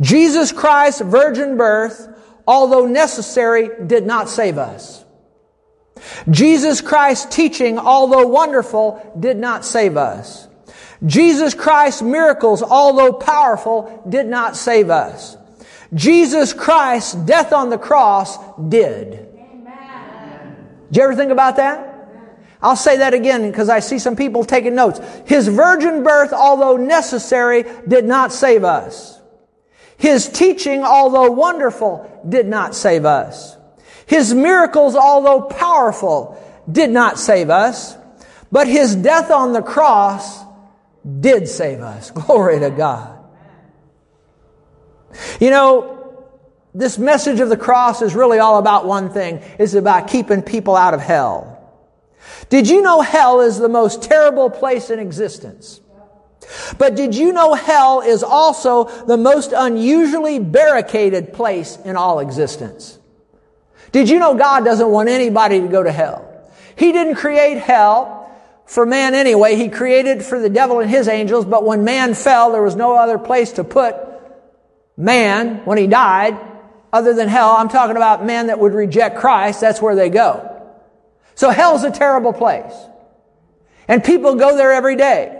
[0.00, 2.08] Jesus Christ's virgin birth,
[2.46, 5.04] although necessary, did not save us.
[6.30, 10.48] Jesus Christ's teaching, although wonderful, did not save us.
[11.06, 15.36] Jesus Christ's miracles, although powerful, did not save us.
[15.94, 18.38] Jesus Christ's death on the cross
[18.68, 19.28] did.
[19.34, 20.56] Amen.
[20.90, 21.90] Did you ever think about that?
[22.62, 25.00] I'll say that again because I see some people taking notes.
[25.24, 29.18] His virgin birth, although necessary, did not save us.
[29.96, 33.56] His teaching, although wonderful, did not save us.
[34.10, 36.36] His miracles, although powerful,
[36.70, 37.96] did not save us,
[38.50, 40.42] but his death on the cross
[41.20, 42.10] did save us.
[42.26, 43.16] Glory to God.
[45.38, 46.26] You know,
[46.74, 49.44] this message of the cross is really all about one thing.
[49.60, 51.72] It's about keeping people out of hell.
[52.48, 55.80] Did you know hell is the most terrible place in existence?
[56.78, 62.96] But did you know hell is also the most unusually barricaded place in all existence?
[63.92, 66.26] Did you know God doesn't want anybody to go to hell?
[66.76, 68.30] He didn't create hell
[68.66, 69.56] for man anyway.
[69.56, 72.96] He created for the devil and his angels, but when man fell, there was no
[72.96, 73.96] other place to put
[74.96, 76.38] man when he died
[76.92, 77.56] other than hell.
[77.56, 79.60] I'm talking about men that would reject Christ.
[79.60, 80.46] That's where they go.
[81.34, 82.74] So hell's a terrible place.
[83.88, 85.39] And people go there every day.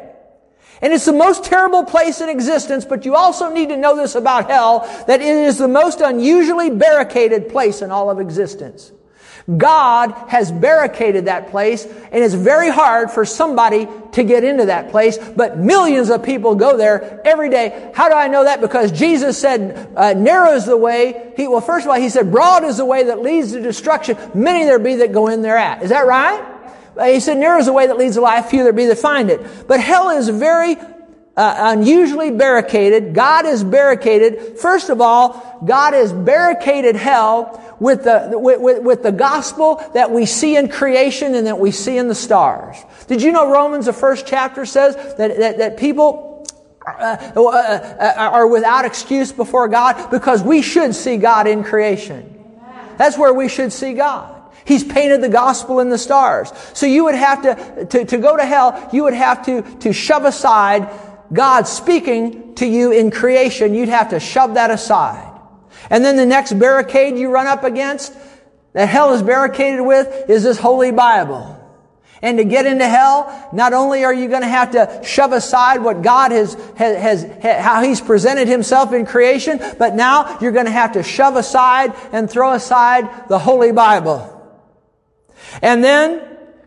[0.83, 4.14] And it's the most terrible place in existence, but you also need to know this
[4.14, 8.93] about hell, that it is the most unusually barricaded place in all of existence.
[9.57, 14.91] God has barricaded that place, and it's very hard for somebody to get into that
[14.91, 17.91] place, but millions of people go there every day.
[17.95, 18.61] How do I know that?
[18.61, 21.33] Because Jesus said, uh, narrow is the way.
[21.37, 24.16] He, well, first of all, he said, broad is the way that leads to destruction.
[24.35, 25.83] Many there be that go in there at.
[25.83, 26.60] Is that right?
[27.05, 29.30] He said, narrow is the way that leads to life, few there be that find
[29.30, 29.66] it.
[29.66, 30.76] But hell is very
[31.36, 33.14] uh, unusually barricaded.
[33.14, 34.59] God is barricaded.
[34.59, 40.11] First of all, God has barricaded hell with the, with, with, with, the gospel that
[40.11, 42.76] we see in creation and that we see in the stars.
[43.07, 46.30] Did you know Romans, the first chapter says that, that, that people
[46.86, 52.36] uh, uh, uh, are without excuse before God because we should see God in creation.
[52.96, 54.39] That's where we should see God.
[54.65, 56.53] He's painted the gospel in the stars.
[56.75, 59.93] So you would have to, to, to go to hell, you would have to, to
[59.93, 60.89] shove aside
[61.33, 63.75] God speaking to you in creation.
[63.75, 65.29] You'd have to shove that aside.
[65.89, 68.15] And then the next barricade you run up against,
[68.73, 71.57] that hell is barricaded with, is this Holy Bible.
[72.23, 75.83] And to get into hell, not only are you going to have to shove aside
[75.83, 80.67] what God has, has, has, how He's presented Himself in creation, but now you're going
[80.67, 84.37] to have to shove aside and throw aside the Holy Bible.
[85.62, 86.22] And then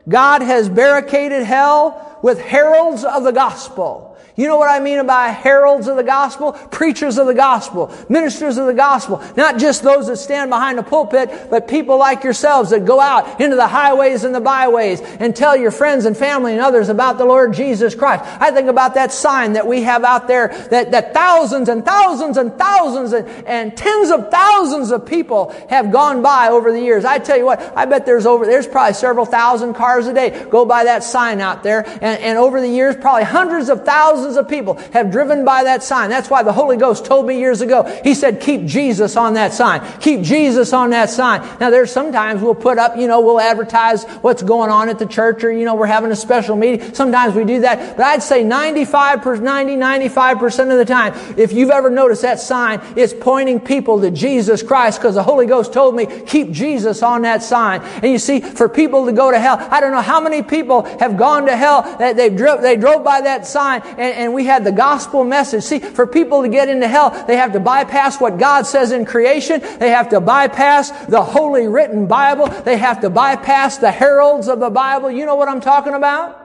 [0.08, 4.13] God has barricaded hell with heralds of the gospel.
[4.36, 6.54] You know what I mean by heralds of the gospel?
[6.54, 9.24] Preachers of the gospel, ministers of the gospel.
[9.38, 13.40] Not just those that stand behind the pulpit, but people like yourselves that go out
[13.40, 17.20] into the highways and the byways and tell your friends and family and others about
[17.20, 18.24] the Lord Jesus Christ.
[18.40, 22.38] I think about that sign that we have out there that, that thousands and thousands
[22.38, 27.06] and thousands and, and tens of thousands of people have gone by over the years.
[27.06, 30.48] I tell you what, I bet there's over, there's probably several thousand cars a day
[30.50, 31.86] go by that sign out there.
[31.86, 35.64] And, and over the years, probably hundreds of thousands thousands of people have driven by
[35.66, 36.10] that sign.
[36.10, 37.84] That's why the Holy Ghost told me years ago.
[38.04, 39.82] He said, keep Jesus on that sign.
[40.00, 41.42] Keep Jesus on that sign.
[41.60, 45.06] Now there's sometimes we'll put up, you know, we'll advertise what's going on at the
[45.06, 46.94] church or, you know, we're having a special meeting.
[46.94, 47.98] Sometimes we do that.
[47.98, 52.82] But I'd say 95, 90, 95% of the time, if you've ever noticed that sign,
[52.96, 57.24] it's pointing people to Jesus Christ because the Holy Ghost told me, keep Jesus on
[57.24, 57.82] that sign.
[57.82, 60.84] And you see, for people to go to hell, I don't know how many people
[61.00, 64.46] have gone to hell that they drove, they drove by that sign and, and, we
[64.46, 65.64] had the gospel message.
[65.64, 69.06] See, for people to get into hell, they have to bypass what God says in
[69.06, 69.62] creation.
[69.80, 72.48] They have to bypass the holy written Bible.
[72.48, 75.12] They have to bypass the heralds of the Bible.
[75.12, 76.44] You know what I'm talking about?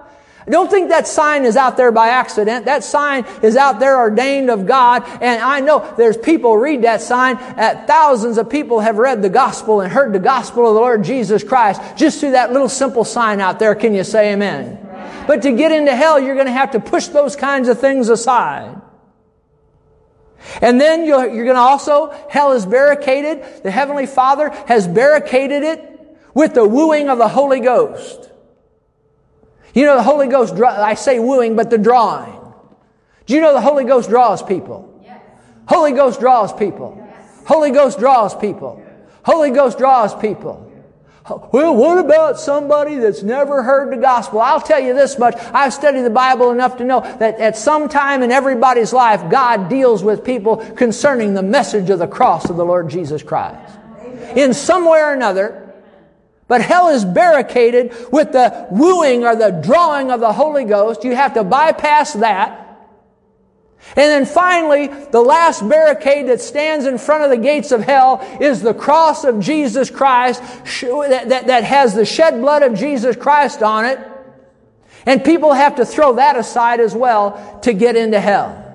[0.50, 2.64] Don't think that sign is out there by accident.
[2.64, 5.04] That sign is out there ordained of God.
[5.20, 7.36] And I know there's people read that sign.
[7.36, 11.04] At thousands of people have read the gospel and heard the gospel of the Lord
[11.04, 13.74] Jesus Christ just through that little simple sign out there.
[13.74, 14.87] Can you say amen?
[15.26, 18.08] But to get into hell, you're going to have to push those kinds of things
[18.08, 18.80] aside.
[20.62, 23.62] And then you're going to also, hell is barricaded.
[23.62, 28.30] The Heavenly Father has barricaded it with the wooing of the Holy Ghost.
[29.74, 32.34] You know, the Holy Ghost, I say wooing, but the drawing.
[33.26, 35.00] Do you know the Holy Ghost draws people?
[35.02, 35.20] Yes.
[35.66, 36.96] Holy Ghost draws people.
[36.98, 37.42] Yes.
[37.46, 38.82] Holy Ghost draws people.
[39.24, 40.67] Holy Ghost draws people.
[41.52, 44.40] Well, what about somebody that's never heard the gospel?
[44.40, 45.34] I'll tell you this much.
[45.52, 49.68] I've studied the Bible enough to know that at some time in everybody's life, God
[49.68, 53.78] deals with people concerning the message of the cross of the Lord Jesus Christ.
[54.36, 55.72] In some way or another,
[56.48, 61.04] but hell is barricaded with the wooing or the drawing of the Holy Ghost.
[61.04, 62.67] You have to bypass that.
[63.96, 68.20] And then finally, the last barricade that stands in front of the gates of hell
[68.40, 73.16] is the cross of Jesus Christ that, that, that, has the shed blood of Jesus
[73.16, 73.98] Christ on it.
[75.06, 78.67] And people have to throw that aside as well to get into hell.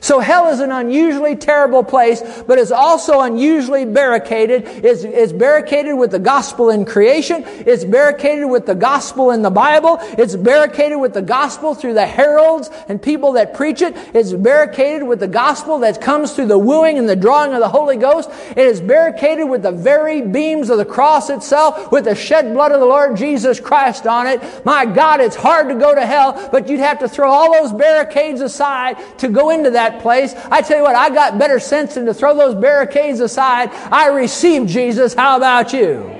[0.00, 4.64] So hell is an unusually terrible place, but it's also unusually barricaded.
[4.66, 7.44] It's, it's, barricaded with the gospel in creation.
[7.46, 9.98] It's barricaded with the gospel in the Bible.
[10.00, 13.94] It's barricaded with the gospel through the heralds and people that preach it.
[14.14, 17.68] It's barricaded with the gospel that comes through the wooing and the drawing of the
[17.68, 18.30] Holy Ghost.
[18.50, 22.72] It is barricaded with the very beams of the cross itself, with the shed blood
[22.72, 24.64] of the Lord Jesus Christ on it.
[24.64, 27.72] My God, it's hard to go to hell, but you'd have to throw all those
[27.72, 30.34] barricades aside to go into that that place.
[30.50, 33.70] I tell you what, I got better sense than to throw those barricades aside.
[33.90, 35.14] I received Jesus.
[35.14, 36.16] How about you?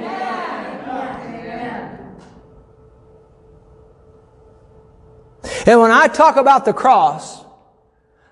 [5.67, 7.45] And when I talk about the cross,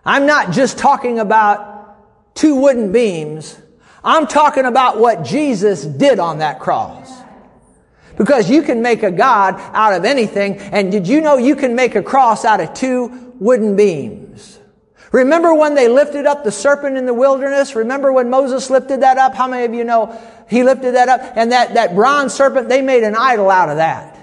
[0.04, 3.60] I'm not just talking about two wooden beams.
[4.02, 7.12] I'm talking about what Jesus did on that cross.
[8.16, 10.56] Because you can make a God out of anything.
[10.56, 14.27] And did you know you can make a cross out of two wooden beams?
[15.10, 17.74] Remember when they lifted up the serpent in the wilderness?
[17.74, 19.34] Remember when Moses lifted that up?
[19.34, 21.20] How many of you know he lifted that up?
[21.36, 24.16] And that, that bronze serpent, they made an idol out of that.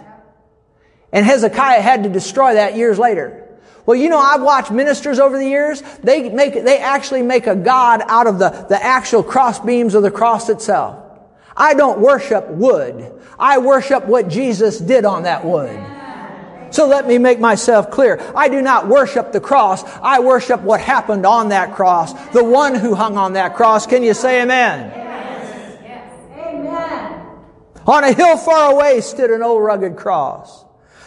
[1.12, 3.42] And Hezekiah had to destroy that years later.
[3.86, 5.82] Well, you know, I've watched ministers over the years.
[6.04, 10.04] They make, they actually make a God out of the, the actual cross beams of
[10.04, 11.02] the cross itself.
[11.56, 13.14] I don't worship wood.
[13.40, 15.80] I worship what Jesus did on that wood.
[16.76, 18.20] So let me make myself clear.
[18.36, 19.82] I do not worship the cross.
[20.02, 22.12] I worship what happened on that cross.
[22.32, 23.88] The one who hung on that cross.
[23.88, 24.92] Can you say amen?
[24.94, 26.12] Yes.
[26.38, 27.28] Amen.
[27.88, 30.66] On a hill far away stood an old rugged cross.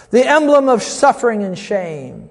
[0.08, 2.30] The emblem of suffering and shame.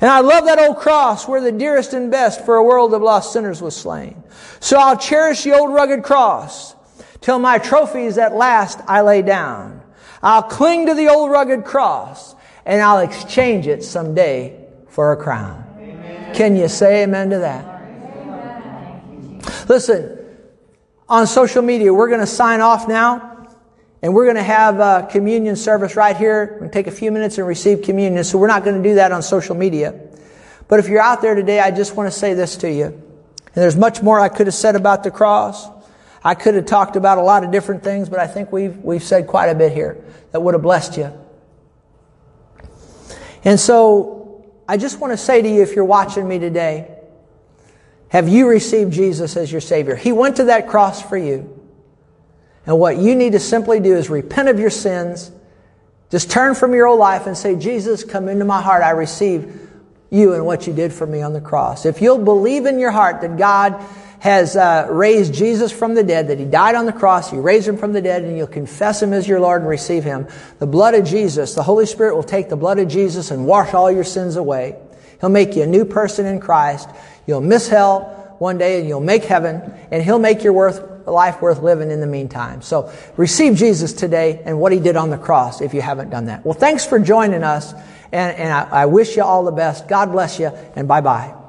[0.00, 3.02] And I love that old cross where the dearest and best for a world of
[3.02, 4.22] lost sinners was slain.
[4.60, 6.74] So I'll cherish the old rugged cross
[7.20, 9.82] till my trophies at last I lay down.
[10.22, 12.36] I'll cling to the old rugged cross
[12.70, 15.66] and I'll exchange it someday for a crown.
[15.76, 16.32] Amen.
[16.36, 17.64] Can you say amen to that?
[17.64, 19.42] Amen.
[19.68, 20.16] Listen,
[21.08, 23.26] on social media, we're going to sign off now.
[24.02, 26.52] And we're going to have a communion service right here.
[26.52, 28.22] We're going to take a few minutes and receive communion.
[28.22, 30.00] So we're not going to do that on social media.
[30.68, 32.84] But if you're out there today, I just want to say this to you.
[32.84, 33.02] And
[33.52, 35.66] there's much more I could have said about the cross.
[36.22, 39.02] I could have talked about a lot of different things, but I think we've, we've
[39.02, 41.12] said quite a bit here that would have blessed you.
[43.44, 46.96] And so I just want to say to you, if you're watching me today,
[48.08, 49.96] have you received Jesus as your Savior?
[49.96, 51.56] He went to that cross for you.
[52.66, 55.30] And what you need to simply do is repent of your sins.
[56.10, 58.82] Just turn from your old life and say, Jesus, come into my heart.
[58.82, 59.68] I receive
[60.10, 61.86] you and what you did for me on the cross.
[61.86, 63.84] If you'll believe in your heart that God
[64.20, 67.66] has uh, raised Jesus from the dead, that he died on the cross, he raised
[67.66, 70.66] him from the dead, and you'll confess him as your Lord and receive him, the
[70.66, 73.90] blood of Jesus, the Holy Spirit will take the blood of Jesus and wash all
[73.90, 74.76] your sins away.
[75.20, 76.88] He'll make you a new person in Christ.
[77.26, 81.40] You'll miss hell one day and you'll make heaven, and he'll make your worth, life
[81.40, 82.60] worth living in the meantime.
[82.60, 86.26] So receive Jesus today and what he did on the cross if you haven't done
[86.26, 86.44] that.
[86.44, 87.72] Well, thanks for joining us,
[88.12, 89.88] and, and I, I wish you all the best.
[89.88, 91.39] God bless you, and bye bye.